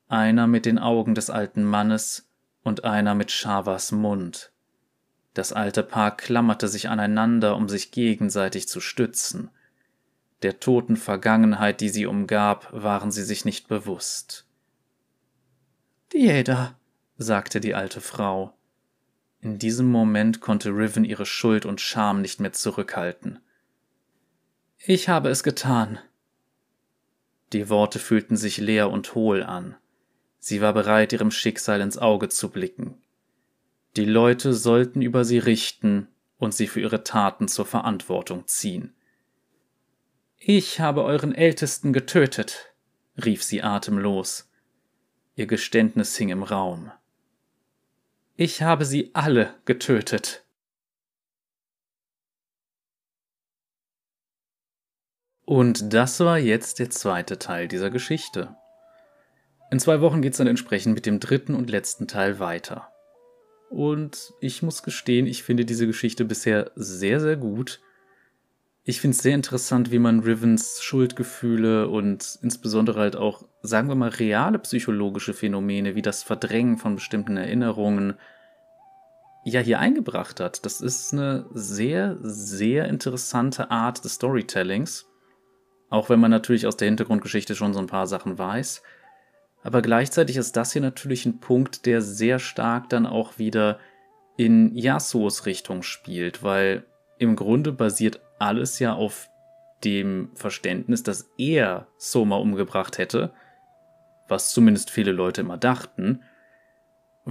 einer 0.09 0.47
mit 0.47 0.65
den 0.65 0.77
Augen 0.77 1.15
des 1.15 1.29
alten 1.29 1.63
Mannes 1.63 2.29
und 2.63 2.83
einer 2.83 3.15
mit 3.15 3.31
Shavas 3.31 3.93
Mund. 3.93 4.51
Das 5.33 5.53
alte 5.53 5.81
Paar 5.83 6.17
klammerte 6.17 6.67
sich 6.67 6.89
aneinander, 6.89 7.55
um 7.55 7.69
sich 7.69 7.91
gegenseitig 7.91 8.67
zu 8.67 8.81
stützen. 8.81 9.49
Der 10.41 10.59
toten 10.59 10.97
Vergangenheit, 10.97 11.79
die 11.79 11.89
sie 11.89 12.05
umgab, 12.05 12.67
waren 12.73 13.11
sie 13.11 13.23
sich 13.23 13.45
nicht 13.45 13.69
bewusst. 13.69 14.45
Dieda, 16.11 16.77
sagte 17.17 17.61
die 17.61 17.75
alte 17.75 18.01
Frau. 18.01 18.53
In 19.41 19.57
diesem 19.57 19.87
Moment 19.87 20.39
konnte 20.39 20.69
Riven 20.69 21.03
ihre 21.03 21.25
Schuld 21.25 21.65
und 21.65 21.81
Scham 21.81 22.21
nicht 22.21 22.39
mehr 22.39 22.53
zurückhalten. 22.53 23.39
Ich 24.77 25.09
habe 25.09 25.29
es 25.29 25.41
getan. 25.41 25.99
Die 27.51 27.67
Worte 27.67 27.99
fühlten 27.99 28.37
sich 28.37 28.57
leer 28.57 28.91
und 28.91 29.15
hohl 29.15 29.43
an. 29.43 29.75
Sie 30.39 30.61
war 30.61 30.73
bereit, 30.73 31.11
ihrem 31.11 31.31
Schicksal 31.31 31.81
ins 31.81 31.97
Auge 31.97 32.29
zu 32.29 32.49
blicken. 32.49 33.01
Die 33.95 34.05
Leute 34.05 34.53
sollten 34.53 35.01
über 35.01 35.25
sie 35.25 35.39
richten 35.39 36.07
und 36.37 36.53
sie 36.53 36.67
für 36.67 36.79
ihre 36.79 37.03
Taten 37.03 37.47
zur 37.47 37.65
Verantwortung 37.65 38.47
ziehen. 38.47 38.93
Ich 40.37 40.79
habe 40.79 41.03
euren 41.03 41.35
Ältesten 41.35 41.93
getötet, 41.93 42.73
rief 43.23 43.43
sie 43.43 43.61
atemlos. 43.61 44.49
Ihr 45.35 45.45
Geständnis 45.45 46.15
hing 46.17 46.29
im 46.29 46.43
Raum. 46.43 46.91
Ich 48.43 48.63
habe 48.63 48.85
sie 48.85 49.11
alle 49.13 49.53
getötet. 49.65 50.43
Und 55.45 55.93
das 55.93 56.19
war 56.21 56.39
jetzt 56.39 56.79
der 56.79 56.89
zweite 56.89 57.37
Teil 57.37 57.67
dieser 57.67 57.91
Geschichte. 57.91 58.55
In 59.69 59.79
zwei 59.79 60.01
Wochen 60.01 60.23
geht 60.23 60.31
es 60.31 60.39
dann 60.39 60.47
entsprechend 60.47 60.95
mit 60.95 61.05
dem 61.05 61.19
dritten 61.19 61.53
und 61.53 61.69
letzten 61.69 62.07
Teil 62.07 62.39
weiter. 62.39 62.87
Und 63.69 64.33
ich 64.41 64.63
muss 64.63 64.81
gestehen, 64.81 65.27
ich 65.27 65.43
finde 65.43 65.63
diese 65.63 65.85
Geschichte 65.85 66.25
bisher 66.25 66.71
sehr, 66.73 67.19
sehr 67.19 67.37
gut. 67.37 67.79
Ich 68.83 69.01
finde 69.01 69.15
es 69.15 69.21
sehr 69.21 69.35
interessant, 69.35 69.91
wie 69.91 69.99
man 69.99 70.21
Rivens 70.21 70.81
Schuldgefühle 70.81 71.89
und 71.89 72.39
insbesondere 72.41 73.01
halt 73.01 73.15
auch, 73.15 73.47
sagen 73.61 73.87
wir 73.87 73.93
mal, 73.93 74.09
reale 74.09 74.57
psychologische 74.57 75.35
Phänomene 75.35 75.93
wie 75.93 76.01
das 76.01 76.23
Verdrängen 76.23 76.79
von 76.79 76.95
bestimmten 76.95 77.37
Erinnerungen 77.37 78.15
ja 79.43 79.59
hier 79.59 79.79
eingebracht 79.79 80.39
hat. 80.39 80.65
Das 80.65 80.81
ist 80.81 81.13
eine 81.13 81.45
sehr, 81.51 82.17
sehr 82.21 82.85
interessante 82.85 83.71
Art 83.71 84.03
des 84.03 84.15
Storytellings. 84.15 85.07
Auch 85.89 86.09
wenn 86.09 86.19
man 86.19 86.31
natürlich 86.31 86.67
aus 86.67 86.77
der 86.77 86.87
Hintergrundgeschichte 86.87 87.55
schon 87.55 87.73
so 87.73 87.79
ein 87.79 87.87
paar 87.87 88.07
Sachen 88.07 88.37
weiß. 88.37 88.81
Aber 89.63 89.81
gleichzeitig 89.81 90.37
ist 90.37 90.55
das 90.55 90.73
hier 90.73 90.81
natürlich 90.81 91.25
ein 91.25 91.39
Punkt, 91.39 91.85
der 91.85 92.01
sehr 92.01 92.39
stark 92.39 92.89
dann 92.89 93.05
auch 93.05 93.37
wieder 93.37 93.79
in 94.37 94.75
Yasuos 94.75 95.45
Richtung 95.45 95.83
spielt, 95.83 96.43
weil 96.43 96.85
im 97.19 97.35
Grunde 97.35 97.71
basiert 97.71 98.21
alles 98.39 98.79
ja 98.79 98.93
auf 98.93 99.29
dem 99.83 100.31
Verständnis, 100.33 101.03
dass 101.03 101.29
er 101.37 101.87
Soma 101.97 102.37
umgebracht 102.37 102.97
hätte, 102.97 103.33
was 104.27 104.51
zumindest 104.51 104.89
viele 104.89 105.11
Leute 105.11 105.41
immer 105.41 105.57
dachten, 105.57 106.21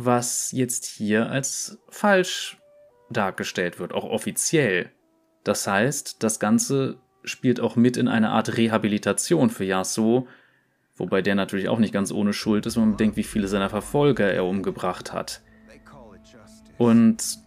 was 0.04 0.52
jetzt 0.52 0.86
hier 0.86 1.30
als 1.30 1.78
falsch 1.90 2.58
dargestellt 3.10 3.78
wird, 3.78 3.92
auch 3.92 4.04
offiziell. 4.04 4.90
Das 5.44 5.66
heißt, 5.66 6.22
das 6.22 6.40
Ganze 6.40 6.98
spielt 7.24 7.60
auch 7.60 7.76
mit 7.76 7.96
in 7.96 8.08
eine 8.08 8.30
Art 8.30 8.56
Rehabilitation 8.56 9.50
für 9.50 9.64
Yasuo, 9.64 10.26
wobei 10.96 11.22
der 11.22 11.34
natürlich 11.34 11.68
auch 11.68 11.78
nicht 11.78 11.92
ganz 11.92 12.12
ohne 12.12 12.32
Schuld 12.32 12.66
ist, 12.66 12.76
wenn 12.76 12.84
man 12.84 12.92
bedenkt, 12.92 13.16
wie 13.16 13.24
viele 13.24 13.48
seiner 13.48 13.68
Verfolger 13.68 14.30
er 14.32 14.44
umgebracht 14.44 15.12
hat. 15.12 15.42
Und 16.78 17.38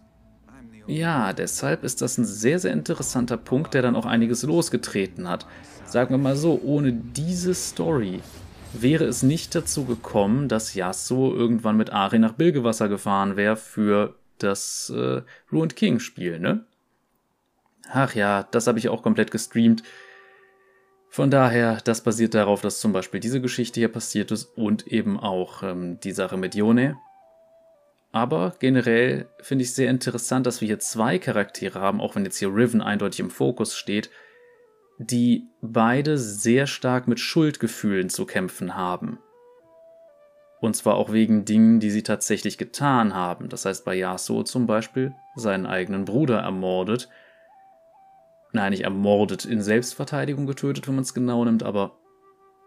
ja, 0.86 1.32
deshalb 1.32 1.82
ist 1.82 2.02
das 2.02 2.18
ein 2.18 2.24
sehr, 2.24 2.58
sehr 2.58 2.72
interessanter 2.72 3.36
Punkt, 3.36 3.74
der 3.74 3.82
dann 3.82 3.96
auch 3.96 4.06
einiges 4.06 4.42
losgetreten 4.42 5.28
hat. 5.28 5.46
Sagen 5.86 6.10
wir 6.10 6.18
mal 6.18 6.36
so, 6.36 6.60
ohne 6.62 6.92
diese 6.92 7.54
Story 7.54 8.20
wäre 8.82 9.04
es 9.04 9.22
nicht 9.22 9.54
dazu 9.54 9.84
gekommen, 9.84 10.48
dass 10.48 10.74
Yasuo 10.74 11.34
irgendwann 11.34 11.76
mit 11.76 11.90
Ari 11.90 12.18
nach 12.18 12.32
Bilgewasser 12.32 12.88
gefahren 12.88 13.36
wäre 13.36 13.56
für 13.56 14.16
das 14.38 14.92
äh, 14.94 15.22
Ruined 15.52 15.76
King 15.76 16.00
Spiel, 16.00 16.38
ne? 16.38 16.64
Ach 17.90 18.14
ja, 18.14 18.44
das 18.50 18.66
habe 18.66 18.78
ich 18.78 18.88
auch 18.88 19.02
komplett 19.02 19.30
gestreamt. 19.30 19.82
Von 21.10 21.30
daher, 21.30 21.80
das 21.84 22.02
basiert 22.02 22.34
darauf, 22.34 22.60
dass 22.60 22.80
zum 22.80 22.92
Beispiel 22.92 23.20
diese 23.20 23.40
Geschichte 23.40 23.78
hier 23.78 23.88
passiert 23.92 24.32
ist 24.32 24.46
und 24.56 24.86
eben 24.86 25.20
auch 25.20 25.62
ähm, 25.62 26.00
die 26.00 26.12
Sache 26.12 26.36
mit 26.36 26.54
Yone. 26.54 26.96
Aber 28.10 28.54
generell 28.58 29.28
finde 29.40 29.64
ich 29.64 29.74
sehr 29.74 29.90
interessant, 29.90 30.46
dass 30.46 30.60
wir 30.60 30.66
hier 30.66 30.78
zwei 30.78 31.18
Charaktere 31.18 31.80
haben, 31.80 32.00
auch 32.00 32.14
wenn 32.16 32.24
jetzt 32.24 32.38
hier 32.38 32.54
Riven 32.54 32.80
eindeutig 32.80 33.20
im 33.20 33.30
Fokus 33.30 33.76
steht, 33.76 34.10
die 34.98 35.48
beide 35.60 36.18
sehr 36.18 36.66
stark 36.66 37.08
mit 37.08 37.20
Schuldgefühlen 37.20 38.08
zu 38.08 38.26
kämpfen 38.26 38.76
haben. 38.76 39.18
Und 40.60 40.76
zwar 40.76 40.94
auch 40.94 41.12
wegen 41.12 41.44
Dingen, 41.44 41.80
die 41.80 41.90
sie 41.90 42.02
tatsächlich 42.02 42.56
getan 42.56 43.14
haben. 43.14 43.48
Das 43.48 43.64
heißt, 43.64 43.84
bei 43.84 43.94
Yasuo 43.96 44.44
zum 44.44 44.66
Beispiel 44.66 45.14
seinen 45.36 45.66
eigenen 45.66 46.04
Bruder 46.04 46.38
ermordet 46.38 47.08
nein, 48.54 48.70
nicht 48.70 48.84
ermordet, 48.84 49.44
in 49.44 49.60
Selbstverteidigung 49.60 50.46
getötet, 50.46 50.86
wenn 50.86 50.94
man 50.94 51.02
es 51.02 51.12
genau 51.12 51.44
nimmt, 51.44 51.62
aber 51.62 51.98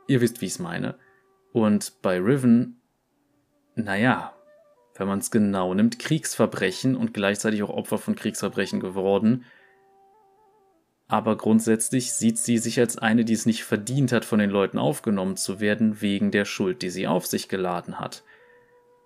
ihr 0.07 0.21
wisst, 0.21 0.41
wie 0.41 0.45
ich 0.45 0.51
es 0.51 0.59
meine. 0.59 0.95
Und 1.53 2.01
bei 2.01 2.19
Riven, 2.19 2.81
naja, 3.75 4.33
wenn 4.95 5.07
man 5.07 5.19
es 5.19 5.31
genau 5.31 5.73
nimmt, 5.73 5.97
Kriegsverbrechen 5.97 6.95
und 6.95 7.13
gleichzeitig 7.13 7.63
auch 7.63 7.69
Opfer 7.69 7.97
von 7.97 8.15
Kriegsverbrechen 8.15 8.79
geworden. 8.79 9.45
Aber 11.07 11.37
grundsätzlich 11.37 12.11
sieht 12.11 12.37
sie 12.37 12.57
sich 12.57 12.79
als 12.79 12.97
eine, 12.97 13.23
die 13.23 13.33
es 13.33 13.45
nicht 13.45 13.63
verdient 13.63 14.11
hat, 14.11 14.25
von 14.25 14.39
den 14.39 14.49
Leuten 14.49 14.77
aufgenommen 14.77 15.37
zu 15.37 15.59
werden, 15.59 16.01
wegen 16.01 16.31
der 16.31 16.45
Schuld, 16.45 16.81
die 16.81 16.89
sie 16.89 17.07
auf 17.07 17.25
sich 17.25 17.47
geladen 17.47 17.99
hat. 17.99 18.23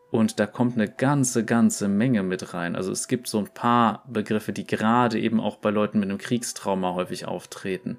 Und 0.10 0.40
da 0.40 0.46
kommt 0.46 0.76
eine 0.76 0.90
ganze, 0.90 1.46
ganze 1.46 1.88
Menge 1.88 2.24
mit 2.24 2.54
rein. 2.54 2.76
Also 2.76 2.92
es 2.92 3.08
gibt 3.08 3.28
so 3.28 3.38
ein 3.38 3.54
paar 3.54 4.04
Begriffe, 4.10 4.52
die 4.52 4.68
gerade 4.68 5.20
eben 5.20 5.40
auch 5.40 5.58
bei 5.58 5.70
Leuten 5.70 6.00
mit 6.00 6.10
einem 6.10 6.18
Kriegstrauma 6.18 6.96
häufig 6.96 7.26
auftreten. 7.26 7.98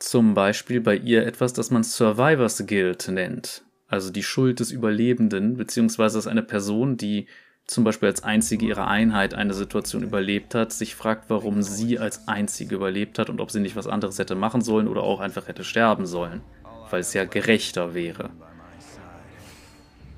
Zum 0.00 0.34
Beispiel 0.34 0.80
bei 0.80 0.96
ihr 0.96 1.24
etwas, 1.24 1.52
das 1.52 1.70
man 1.70 1.84
Survivors 1.84 2.66
Guilt 2.66 3.08
nennt. 3.08 3.62
Also 3.86 4.10
die 4.10 4.24
Schuld 4.24 4.58
des 4.58 4.72
Überlebenden, 4.72 5.56
beziehungsweise 5.56 6.18
dass 6.18 6.26
eine 6.26 6.42
Person, 6.42 6.96
die 6.96 7.28
zum 7.66 7.84
Beispiel 7.84 8.08
als 8.08 8.22
einzige 8.22 8.66
ihrer 8.66 8.88
Einheit 8.88 9.34
eine 9.34 9.54
Situation 9.54 10.02
überlebt 10.02 10.54
hat, 10.54 10.72
sich 10.72 10.94
fragt, 10.94 11.30
warum 11.30 11.62
sie 11.62 11.98
als 11.98 12.28
einzige 12.28 12.74
überlebt 12.74 13.18
hat 13.18 13.30
und 13.30 13.40
ob 13.40 13.50
sie 13.50 13.60
nicht 13.60 13.76
was 13.76 13.86
anderes 13.86 14.18
hätte 14.18 14.34
machen 14.34 14.60
sollen 14.60 14.86
oder 14.86 15.02
auch 15.02 15.20
einfach 15.20 15.48
hätte 15.48 15.64
sterben 15.64 16.06
sollen, 16.06 16.42
weil 16.90 17.00
es 17.00 17.14
ja 17.14 17.24
gerechter 17.24 17.94
wäre. 17.94 18.30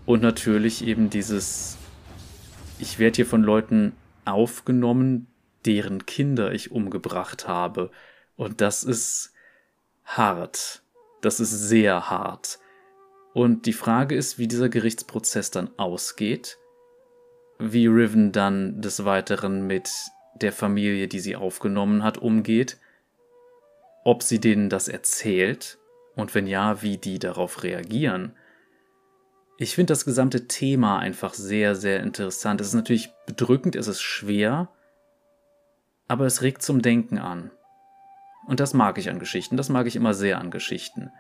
Und 0.06 0.22
natürlich 0.22 0.84
eben 0.86 1.08
dieses, 1.10 1.76
ich 2.78 2.98
werde 2.98 3.16
hier 3.16 3.26
von 3.26 3.42
Leuten 3.42 3.92
aufgenommen, 4.24 5.28
deren 5.64 6.06
Kinder 6.06 6.52
ich 6.52 6.70
umgebracht 6.70 7.48
habe. 7.48 7.90
Und 8.36 8.60
das 8.60 8.84
ist 8.84 9.32
hart. 10.04 10.82
Das 11.22 11.40
ist 11.40 11.50
sehr 11.50 12.10
hart. 12.10 12.58
Und 13.34 13.66
die 13.66 13.72
Frage 13.72 14.14
ist, 14.14 14.38
wie 14.38 14.48
dieser 14.48 14.68
Gerichtsprozess 14.68 15.50
dann 15.50 15.70
ausgeht, 15.76 16.56
wie 17.58 17.86
Riven 17.86 18.32
dann 18.32 18.80
des 18.80 19.04
Weiteren 19.04 19.66
mit 19.66 19.90
der 20.34 20.52
Familie, 20.52 21.08
die 21.08 21.20
sie 21.20 21.36
aufgenommen 21.36 22.02
hat, 22.02 22.18
umgeht, 22.18 22.78
ob 24.04 24.22
sie 24.22 24.38
denen 24.38 24.68
das 24.68 24.88
erzählt 24.88 25.78
und 26.14 26.34
wenn 26.34 26.46
ja, 26.46 26.82
wie 26.82 26.98
die 26.98 27.18
darauf 27.18 27.62
reagieren. 27.62 28.34
Ich 29.58 29.74
finde 29.74 29.92
das 29.92 30.04
gesamte 30.04 30.46
Thema 30.48 30.98
einfach 30.98 31.32
sehr, 31.32 31.74
sehr 31.74 32.00
interessant. 32.00 32.60
Es 32.60 32.68
ist 32.68 32.74
natürlich 32.74 33.10
bedrückend, 33.26 33.74
es 33.74 33.86
ist 33.86 34.02
schwer, 34.02 34.68
aber 36.08 36.26
es 36.26 36.42
regt 36.42 36.62
zum 36.62 36.82
Denken 36.82 37.18
an. 37.18 37.50
Und 38.46 38.60
das 38.60 38.74
mag 38.74 38.98
ich 38.98 39.08
an 39.10 39.18
Geschichten, 39.18 39.56
das 39.56 39.70
mag 39.70 39.86
ich 39.86 39.96
immer 39.96 40.14
sehr 40.14 40.38
an 40.38 40.50
Geschichten. 40.50 41.10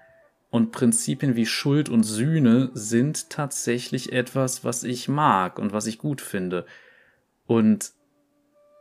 Und 0.56 0.72
Prinzipien 0.72 1.36
wie 1.36 1.44
Schuld 1.44 1.90
und 1.90 2.02
Sühne 2.02 2.70
sind 2.72 3.28
tatsächlich 3.28 4.14
etwas, 4.14 4.64
was 4.64 4.84
ich 4.84 5.06
mag 5.06 5.58
und 5.58 5.74
was 5.74 5.86
ich 5.86 5.98
gut 5.98 6.22
finde. 6.22 6.64
Und 7.46 7.92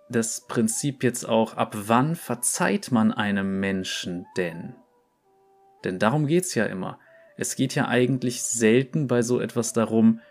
das 0.08 0.48
Prinzip 0.48 1.04
jetzt 1.04 1.28
auch, 1.28 1.58
ab 1.58 1.76
wann 1.76 2.16
verzeiht 2.16 2.94
man 2.94 3.12
einem 3.12 3.60
Menschen 3.60 4.26
denn? 4.38 4.78
Denn 5.84 6.00
darum 6.00 6.28
geht's 6.28 6.56
ja 6.56 6.64
immer. 6.64 6.98
Es 7.36 7.58
geht 7.58 7.76
ja 7.76 7.90
eigentlich 7.90 8.44
selten 8.44 9.08
bei 9.08 9.22
so 9.22 9.42
etwas 9.42 9.74
darum, 9.74 10.22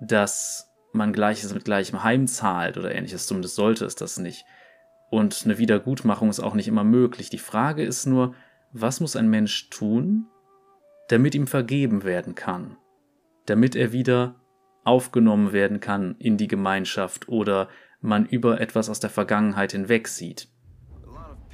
dass 0.00 0.68
man 0.92 1.12
Gleiches 1.12 1.54
mit 1.54 1.64
Gleichem 1.64 2.02
heimzahlt 2.02 2.76
oder 2.76 2.92
ähnliches, 2.92 3.28
zumindest 3.28 3.54
sollte 3.54 3.84
es 3.84 3.94
das 3.94 4.18
nicht. 4.18 4.44
Und 5.10 5.42
eine 5.44 5.58
Wiedergutmachung 5.58 6.28
ist 6.28 6.40
auch 6.40 6.54
nicht 6.54 6.66
immer 6.66 6.82
möglich. 6.82 7.30
Die 7.30 7.38
Frage 7.38 7.84
ist 7.84 8.06
nur, 8.06 8.34
was 8.72 8.98
muss 8.98 9.14
ein 9.14 9.30
Mensch 9.30 9.70
tun, 9.70 10.26
damit 11.08 11.34
ihm 11.34 11.46
vergeben 11.46 12.04
werden 12.04 12.34
kann? 12.34 12.76
Damit 13.46 13.74
er 13.76 13.92
wieder 13.92 14.36
aufgenommen 14.84 15.52
werden 15.52 15.80
kann 15.80 16.16
in 16.18 16.36
die 16.36 16.48
Gemeinschaft 16.48 17.28
oder 17.28 17.68
man 18.00 18.26
über 18.26 18.60
etwas 18.60 18.88
aus 18.88 19.00
der 19.00 19.10
Vergangenheit 19.10 19.72
hinweg 19.72 20.08
sieht. 20.08 20.48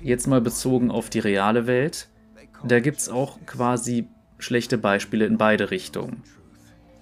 Jetzt 0.00 0.26
mal 0.26 0.40
bezogen 0.40 0.90
auf 0.90 1.08
die 1.08 1.20
reale 1.20 1.66
Welt. 1.66 2.08
Da 2.62 2.80
gibt 2.80 2.98
es 2.98 3.08
auch 3.08 3.38
quasi 3.46 4.08
schlechte 4.38 4.78
Beispiele 4.78 5.26
in 5.26 5.38
beide 5.38 5.70
Richtungen. 5.70 6.22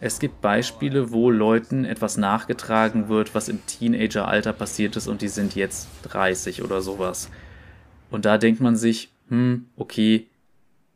Es 0.00 0.18
gibt 0.18 0.40
Beispiele, 0.40 1.12
wo 1.12 1.30
Leuten 1.30 1.84
etwas 1.84 2.16
nachgetragen 2.16 3.08
wird, 3.08 3.34
was 3.34 3.48
im 3.48 3.64
Teenageralter 3.66 4.52
passiert 4.52 4.96
ist 4.96 5.06
und 5.06 5.22
die 5.22 5.28
sind 5.28 5.54
jetzt 5.54 5.88
30 6.02 6.62
oder 6.62 6.80
sowas. 6.80 7.30
Und 8.10 8.24
da 8.24 8.36
denkt 8.36 8.60
man 8.60 8.74
sich, 8.74 9.12
hm, 9.28 9.66
okay, 9.76 10.28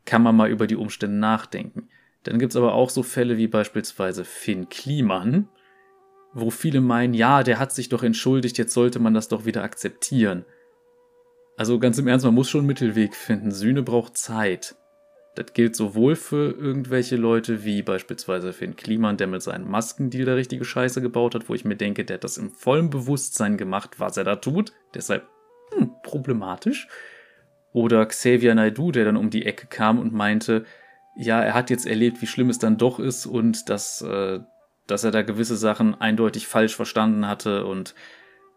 kann 0.07 0.23
man 0.23 0.35
mal 0.35 0.49
über 0.49 0.65
die 0.65 0.75
Umstände 0.75 1.17
nachdenken. 1.17 1.89
Dann 2.23 2.39
gibt 2.39 2.53
es 2.53 2.57
aber 2.57 2.73
auch 2.73 2.89
so 2.89 3.03
Fälle 3.03 3.37
wie 3.37 3.47
beispielsweise 3.47 4.25
Finn 4.25 4.69
Kliman, 4.69 5.47
wo 6.33 6.49
viele 6.49 6.81
meinen, 6.81 7.13
ja, 7.13 7.43
der 7.43 7.59
hat 7.59 7.71
sich 7.71 7.89
doch 7.89 8.01
entschuldigt, 8.01 8.57
jetzt 8.57 8.73
sollte 8.73 8.99
man 8.99 9.13
das 9.13 9.27
doch 9.27 9.45
wieder 9.45 9.63
akzeptieren. 9.63 10.45
Also 11.57 11.77
ganz 11.77 11.97
im 11.97 12.07
Ernst, 12.07 12.25
man 12.25 12.33
muss 12.35 12.49
schon 12.49 12.59
einen 12.59 12.67
Mittelweg 12.67 13.15
finden. 13.15 13.51
Sühne 13.51 13.83
braucht 13.83 14.17
Zeit. 14.17 14.75
Das 15.35 15.53
gilt 15.53 15.75
sowohl 15.75 16.15
für 16.15 16.51
irgendwelche 16.51 17.15
Leute 17.15 17.63
wie 17.63 17.81
beispielsweise 17.81 18.53
Finn 18.53 18.75
Kliman, 18.75 19.17
der 19.17 19.27
mit 19.27 19.41
seinem 19.41 19.69
Maskendeal 19.69 20.25
der 20.25 20.35
richtige 20.35 20.65
Scheiße 20.65 21.01
gebaut 21.01 21.35
hat, 21.35 21.49
wo 21.49 21.53
ich 21.53 21.65
mir 21.65 21.75
denke, 21.75 22.05
der 22.05 22.15
hat 22.15 22.23
das 22.23 22.37
im 22.37 22.49
vollen 22.49 22.89
Bewusstsein 22.89 23.57
gemacht, 23.57 23.99
was 23.99 24.17
er 24.17 24.23
da 24.23 24.37
tut. 24.37 24.73
Deshalb 24.95 25.27
hm, 25.75 25.91
problematisch. 26.01 26.87
Oder 27.77 28.07
Xavier 28.07 28.55
Naidu, 28.55 28.91
der 28.91 29.05
dann 29.05 29.17
um 29.17 29.29
die 29.29 29.45
Ecke 29.45 29.67
kam 29.67 29.99
und 29.99 30.11
meinte, 30.11 30.65
ja, 31.15 31.43
er 31.43 31.53
hat 31.53 31.69
jetzt 31.69 31.85
erlebt, 31.85 32.19
wie 32.23 32.25
schlimm 32.25 32.49
es 32.49 32.57
dann 32.57 32.79
doch 32.79 32.97
ist 32.97 33.27
und 33.27 33.69
dass, 33.69 34.01
äh, 34.01 34.39
dass 34.87 35.03
er 35.03 35.11
da 35.11 35.21
gewisse 35.21 35.55
Sachen 35.55 35.93
eindeutig 35.93 36.47
falsch 36.47 36.75
verstanden 36.75 37.27
hatte 37.27 37.67
und 37.67 37.93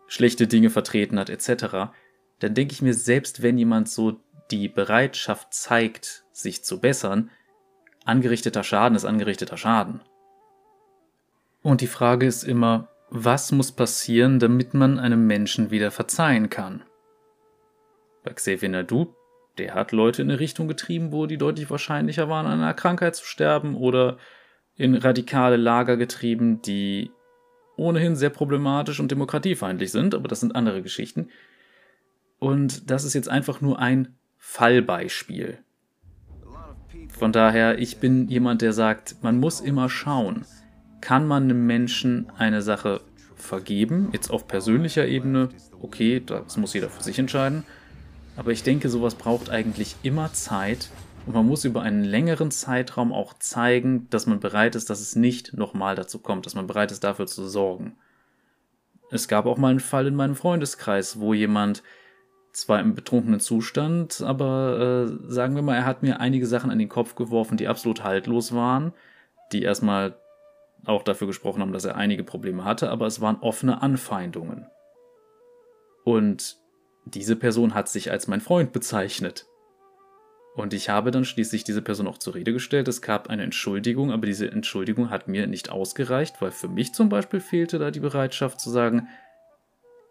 schlechte 0.06 0.46
Dinge 0.46 0.70
vertreten 0.70 1.18
hat, 1.18 1.28
etc. 1.28 1.92
Dann 2.38 2.54
denke 2.54 2.72
ich 2.72 2.80
mir, 2.80 2.94
selbst 2.94 3.42
wenn 3.42 3.58
jemand 3.58 3.90
so 3.90 4.18
die 4.50 4.68
Bereitschaft 4.68 5.52
zeigt, 5.52 6.24
sich 6.32 6.64
zu 6.64 6.80
bessern, 6.80 7.30
angerichteter 8.06 8.64
Schaden 8.64 8.96
ist 8.96 9.04
angerichteter 9.04 9.58
Schaden. 9.58 10.00
Und 11.60 11.82
die 11.82 11.88
Frage 11.88 12.24
ist 12.24 12.44
immer, 12.44 12.88
was 13.10 13.52
muss 13.52 13.70
passieren, 13.70 14.38
damit 14.38 14.72
man 14.72 14.98
einem 14.98 15.26
Menschen 15.26 15.70
wieder 15.70 15.90
verzeihen 15.90 16.48
kann? 16.48 16.84
Bei 18.22 18.32
Xavier 18.32 18.68
Nadu, 18.68 19.14
der 19.58 19.74
hat 19.74 19.92
Leute 19.92 20.22
in 20.22 20.30
eine 20.30 20.40
Richtung 20.40 20.68
getrieben, 20.68 21.12
wo 21.12 21.26
die 21.26 21.38
deutlich 21.38 21.70
wahrscheinlicher 21.70 22.28
waren, 22.28 22.46
an 22.46 22.60
einer 22.60 22.74
Krankheit 22.74 23.16
zu 23.16 23.24
sterben 23.24 23.74
oder 23.74 24.18
in 24.76 24.94
radikale 24.94 25.56
Lager 25.56 25.96
getrieben, 25.96 26.62
die 26.62 27.10
ohnehin 27.76 28.16
sehr 28.16 28.30
problematisch 28.30 29.00
und 29.00 29.10
demokratiefeindlich 29.10 29.90
sind, 29.90 30.14
aber 30.14 30.28
das 30.28 30.40
sind 30.40 30.54
andere 30.54 30.82
Geschichten. 30.82 31.28
Und 32.38 32.90
das 32.90 33.04
ist 33.04 33.14
jetzt 33.14 33.28
einfach 33.28 33.60
nur 33.60 33.78
ein 33.78 34.16
Fallbeispiel. 34.38 35.58
Von 37.08 37.32
daher, 37.32 37.78
ich 37.78 37.98
bin 37.98 38.28
jemand, 38.28 38.62
der 38.62 38.72
sagt, 38.72 39.16
man 39.22 39.38
muss 39.38 39.60
immer 39.60 39.88
schauen, 39.88 40.44
kann 41.00 41.26
man 41.26 41.44
einem 41.44 41.66
Menschen 41.66 42.30
eine 42.36 42.62
Sache 42.62 43.00
vergeben, 43.34 44.08
jetzt 44.12 44.30
auf 44.30 44.46
persönlicher 44.46 45.06
Ebene, 45.06 45.48
okay, 45.80 46.22
das 46.24 46.56
muss 46.56 46.74
jeder 46.74 46.90
für 46.90 47.02
sich 47.02 47.18
entscheiden, 47.18 47.64
aber 48.40 48.52
ich 48.52 48.62
denke, 48.62 48.88
sowas 48.88 49.16
braucht 49.16 49.50
eigentlich 49.50 49.96
immer 50.02 50.32
Zeit 50.32 50.88
und 51.26 51.34
man 51.34 51.46
muss 51.46 51.66
über 51.66 51.82
einen 51.82 52.04
längeren 52.04 52.50
Zeitraum 52.50 53.12
auch 53.12 53.34
zeigen, 53.34 54.08
dass 54.08 54.26
man 54.26 54.40
bereit 54.40 54.74
ist, 54.76 54.88
dass 54.88 55.00
es 55.00 55.14
nicht 55.14 55.52
nochmal 55.52 55.94
dazu 55.94 56.18
kommt, 56.18 56.46
dass 56.46 56.54
man 56.54 56.66
bereit 56.66 56.90
ist, 56.90 57.04
dafür 57.04 57.26
zu 57.26 57.46
sorgen. 57.46 57.98
Es 59.10 59.28
gab 59.28 59.44
auch 59.44 59.58
mal 59.58 59.68
einen 59.68 59.80
Fall 59.80 60.06
in 60.06 60.14
meinem 60.14 60.36
Freundeskreis, 60.36 61.20
wo 61.20 61.34
jemand 61.34 61.82
zwar 62.52 62.80
im 62.80 62.94
betrunkenen 62.94 63.40
Zustand, 63.40 64.22
aber 64.22 65.10
äh, 65.10 65.30
sagen 65.30 65.54
wir 65.54 65.62
mal, 65.62 65.76
er 65.76 65.84
hat 65.84 66.02
mir 66.02 66.18
einige 66.18 66.46
Sachen 66.46 66.70
an 66.70 66.78
den 66.78 66.88
Kopf 66.88 67.16
geworfen, 67.16 67.58
die 67.58 67.68
absolut 67.68 68.04
haltlos 68.04 68.54
waren, 68.54 68.94
die 69.52 69.62
erstmal 69.62 70.16
auch 70.86 71.02
dafür 71.02 71.26
gesprochen 71.26 71.60
haben, 71.60 71.74
dass 71.74 71.84
er 71.84 71.96
einige 71.96 72.24
Probleme 72.24 72.64
hatte, 72.64 72.88
aber 72.88 73.06
es 73.06 73.20
waren 73.20 73.36
offene 73.42 73.82
Anfeindungen. 73.82 74.66
Und 76.04 76.59
diese 77.04 77.36
Person 77.36 77.74
hat 77.74 77.88
sich 77.88 78.10
als 78.10 78.28
mein 78.28 78.40
Freund 78.40 78.72
bezeichnet. 78.72 79.46
Und 80.54 80.74
ich 80.74 80.88
habe 80.88 81.10
dann 81.10 81.24
schließlich 81.24 81.64
diese 81.64 81.80
Person 81.80 82.06
auch 82.06 82.18
zur 82.18 82.34
Rede 82.34 82.52
gestellt. 82.52 82.88
Es 82.88 83.02
gab 83.02 83.30
eine 83.30 83.44
Entschuldigung, 83.44 84.10
aber 84.10 84.26
diese 84.26 84.50
Entschuldigung 84.50 85.10
hat 85.10 85.28
mir 85.28 85.46
nicht 85.46 85.70
ausgereicht, 85.70 86.42
weil 86.42 86.50
für 86.50 86.68
mich 86.68 86.92
zum 86.92 87.08
Beispiel 87.08 87.40
fehlte 87.40 87.78
da 87.78 87.90
die 87.90 88.00
Bereitschaft 88.00 88.60
zu 88.60 88.70
sagen, 88.70 89.08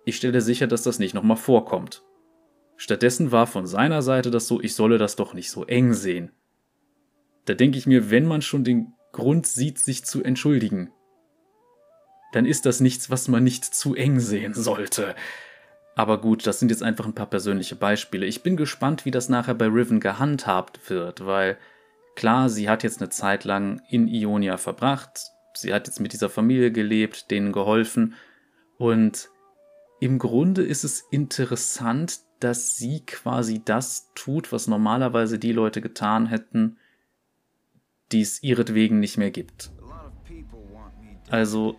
ich 0.06 0.16
stelle 0.16 0.42
sicher, 0.42 0.68
dass 0.68 0.84
das 0.84 0.98
nicht 0.98 1.14
nochmal 1.14 1.38
vorkommt. 1.38 2.04
Stattdessen 2.78 3.32
war 3.32 3.46
von 3.46 3.68
seiner 3.68 4.02
Seite 4.02 4.32
das 4.32 4.48
so, 4.48 4.62
ich 4.62 4.74
solle 4.74 4.98
das 4.98 5.18
doch 5.18 5.34
nicht 5.34 5.52
so 5.52 5.66
eng 5.66 5.94
sehen. 5.94 6.32
Da 7.46 7.54
denke 7.54 7.78
ich 7.78 7.86
mir, 7.86 8.10
wenn 8.10 8.26
man 8.26 8.42
schon 8.42 8.64
den 8.64 8.94
Grund 9.12 9.46
sieht, 9.46 9.80
sich 9.80 10.06
zu 10.06 10.24
entschuldigen, 10.24 10.92
dann 12.32 12.46
ist 12.46 12.66
das 12.66 12.80
nichts, 12.80 13.10
was 13.10 13.28
man 13.28 13.44
nicht 13.44 13.66
zu 13.66 13.96
eng 13.96 14.20
sehen 14.20 14.54
sollte. 14.54 15.16
Aber 16.00 16.22
gut, 16.22 16.48
das 16.48 16.60
sind 16.60 16.72
jetzt 16.72 16.82
einfach 16.82 17.06
ein 17.06 17.14
paar 17.14 17.26
persönliche 17.26 17.76
Beispiele. 17.76 18.26
Ich 18.26 18.42
bin 18.42 18.56
gespannt, 18.56 19.04
wie 19.04 19.12
das 19.12 19.28
nachher 19.28 19.54
bei 19.54 19.66
Riven 19.66 20.00
gehandhabt 20.00 20.90
wird, 20.90 21.26
weil 21.26 21.58
klar, 22.16 22.50
sie 22.50 22.70
hat 22.70 22.84
jetzt 22.84 23.02
eine 23.02 23.10
Zeit 23.10 23.44
lang 23.44 23.82
in 23.90 24.08
Ionia 24.08 24.56
verbracht, 24.56 25.20
sie 25.56 25.74
hat 25.74 25.88
jetzt 25.88 26.00
mit 26.00 26.14
dieser 26.14 26.30
Familie 26.30 26.72
gelebt, 26.72 27.30
denen 27.32 27.52
geholfen 27.52 28.14
und 28.78 29.28
im 30.00 30.20
Grunde 30.20 30.64
ist 30.64 30.86
es 30.86 31.02
interessant, 31.12 32.22
dass 32.40 32.78
sie 32.78 33.02
quasi 33.06 33.62
das 33.66 34.14
tut, 34.16 34.54
was 34.54 34.68
normalerweise 34.68 35.38
die 35.38 35.52
Leute 35.52 35.82
getan 35.82 36.28
hätten, 36.28 36.78
die 38.14 38.22
es 38.22 38.42
ihretwegen 38.42 39.02
nicht 39.02 39.18
mehr 39.18 39.32
gibt. 39.32 39.74
Also 41.30 41.76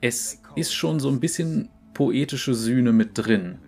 es 0.00 0.40
ist 0.56 0.72
schon 0.72 0.98
so 0.98 1.10
ein 1.10 1.20
bisschen 1.20 1.68
poetische 1.94 2.54
Sühne 2.54 2.92
mit 2.92 3.10
drin. 3.14 3.58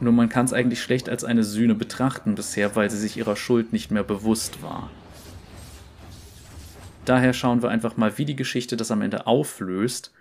Nur 0.00 0.12
man 0.12 0.28
kann 0.28 0.44
es 0.44 0.52
eigentlich 0.52 0.82
schlecht 0.82 1.08
als 1.08 1.24
eine 1.24 1.42
Sühne 1.42 1.74
betrachten 1.74 2.34
bisher, 2.34 2.76
weil 2.76 2.90
sie 2.90 2.98
sich 2.98 3.16
ihrer 3.16 3.36
Schuld 3.36 3.72
nicht 3.72 3.90
mehr 3.90 4.04
bewusst 4.04 4.62
war. 4.62 4.90
Daher 7.04 7.32
schauen 7.32 7.62
wir 7.62 7.70
einfach 7.70 7.96
mal, 7.96 8.18
wie 8.18 8.24
die 8.24 8.36
Geschichte 8.36 8.76
das 8.76 8.90
am 8.90 9.02
Ende 9.02 9.26
auflöst 9.26 10.12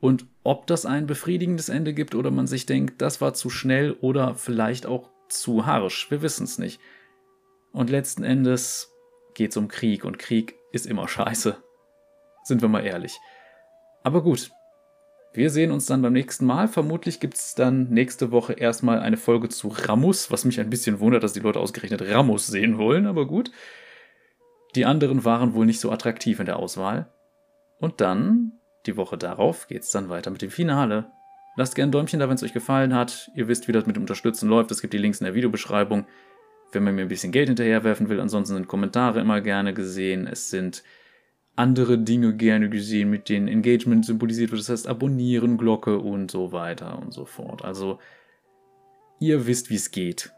und 0.00 0.26
ob 0.44 0.66
das 0.66 0.86
ein 0.86 1.06
befriedigendes 1.06 1.68
Ende 1.68 1.94
gibt 1.94 2.14
oder 2.14 2.30
man 2.30 2.46
sich 2.46 2.66
denkt, 2.66 3.00
das 3.00 3.20
war 3.20 3.34
zu 3.34 3.50
schnell 3.50 3.92
oder 4.00 4.34
vielleicht 4.34 4.86
auch 4.86 5.10
zu 5.28 5.66
harsch. 5.66 6.10
Wir 6.10 6.22
wissen 6.22 6.44
es 6.44 6.58
nicht. 6.58 6.80
Und 7.72 7.90
letzten 7.90 8.22
Endes 8.22 8.92
geht 9.34 9.50
es 9.50 9.56
um 9.56 9.68
Krieg 9.68 10.04
und 10.04 10.18
Krieg 10.18 10.54
ist 10.72 10.86
immer 10.86 11.08
scheiße. 11.08 11.56
Sind 12.44 12.62
wir 12.62 12.68
mal 12.68 12.84
ehrlich. 12.84 13.18
Aber 14.02 14.22
gut. 14.22 14.50
Wir 15.36 15.50
sehen 15.50 15.70
uns 15.70 15.84
dann 15.84 16.00
beim 16.00 16.14
nächsten 16.14 16.46
Mal. 16.46 16.66
Vermutlich 16.66 17.20
gibt 17.20 17.34
es 17.34 17.54
dann 17.54 17.90
nächste 17.90 18.30
Woche 18.30 18.54
erstmal 18.54 19.00
eine 19.00 19.18
Folge 19.18 19.50
zu 19.50 19.68
Ramus, 19.68 20.30
was 20.30 20.46
mich 20.46 20.58
ein 20.60 20.70
bisschen 20.70 20.98
wundert, 20.98 21.22
dass 21.22 21.34
die 21.34 21.40
Leute 21.40 21.60
ausgerechnet 21.60 22.00
Ramus 22.00 22.46
sehen 22.46 22.78
wollen, 22.78 23.06
aber 23.06 23.26
gut. 23.26 23.50
Die 24.76 24.86
anderen 24.86 25.26
waren 25.26 25.52
wohl 25.52 25.66
nicht 25.66 25.78
so 25.78 25.90
attraktiv 25.90 26.40
in 26.40 26.46
der 26.46 26.58
Auswahl. 26.58 27.12
Und 27.78 28.00
dann 28.00 28.52
die 28.86 28.96
Woche 28.96 29.18
darauf 29.18 29.68
geht 29.68 29.82
es 29.82 29.90
dann 29.90 30.08
weiter 30.08 30.30
mit 30.30 30.40
dem 30.40 30.50
Finale. 30.50 31.10
Lasst 31.56 31.74
gerne 31.74 31.90
ein 31.90 31.92
Däumchen 31.92 32.18
da, 32.18 32.30
wenn 32.30 32.36
es 32.36 32.42
euch 32.42 32.54
gefallen 32.54 32.94
hat. 32.94 33.30
Ihr 33.34 33.46
wisst, 33.46 33.68
wie 33.68 33.72
das 33.72 33.84
mit 33.84 33.96
dem 33.96 34.04
Unterstützen 34.04 34.48
läuft. 34.48 34.70
Es 34.70 34.80
gibt 34.80 34.94
die 34.94 34.98
Links 34.98 35.20
in 35.20 35.26
der 35.26 35.34
Videobeschreibung, 35.34 36.06
wenn 36.72 36.82
man 36.82 36.94
mir 36.94 37.02
ein 37.02 37.08
bisschen 37.08 37.32
Geld 37.32 37.48
hinterherwerfen 37.48 38.08
will. 38.08 38.20
Ansonsten 38.20 38.54
sind 38.54 38.68
Kommentare 38.68 39.20
immer 39.20 39.42
gerne 39.42 39.74
gesehen. 39.74 40.26
Es 40.26 40.48
sind 40.48 40.82
andere 41.56 41.98
Dinge 41.98 42.34
gerne 42.34 42.68
gesehen, 42.68 43.10
mit 43.10 43.28
denen 43.28 43.48
Engagement 43.48 44.04
symbolisiert 44.04 44.50
wird. 44.50 44.60
Das 44.60 44.68
heißt 44.68 44.86
Abonnieren, 44.86 45.58
Glocke 45.58 45.98
und 45.98 46.30
so 46.30 46.52
weiter 46.52 46.98
und 46.98 47.12
so 47.12 47.24
fort. 47.24 47.64
Also, 47.64 47.98
ihr 49.18 49.46
wisst, 49.46 49.70
wie 49.70 49.76
es 49.76 49.90
geht. 49.90 50.32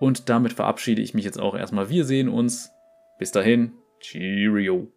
Und 0.00 0.28
damit 0.28 0.52
verabschiede 0.52 1.00
ich 1.00 1.14
mich 1.14 1.24
jetzt 1.24 1.38
auch 1.38 1.54
erstmal. 1.54 1.88
Wir 1.88 2.04
sehen 2.04 2.28
uns. 2.28 2.70
Bis 3.18 3.30
dahin. 3.30 3.72
Cheerio. 4.00 4.88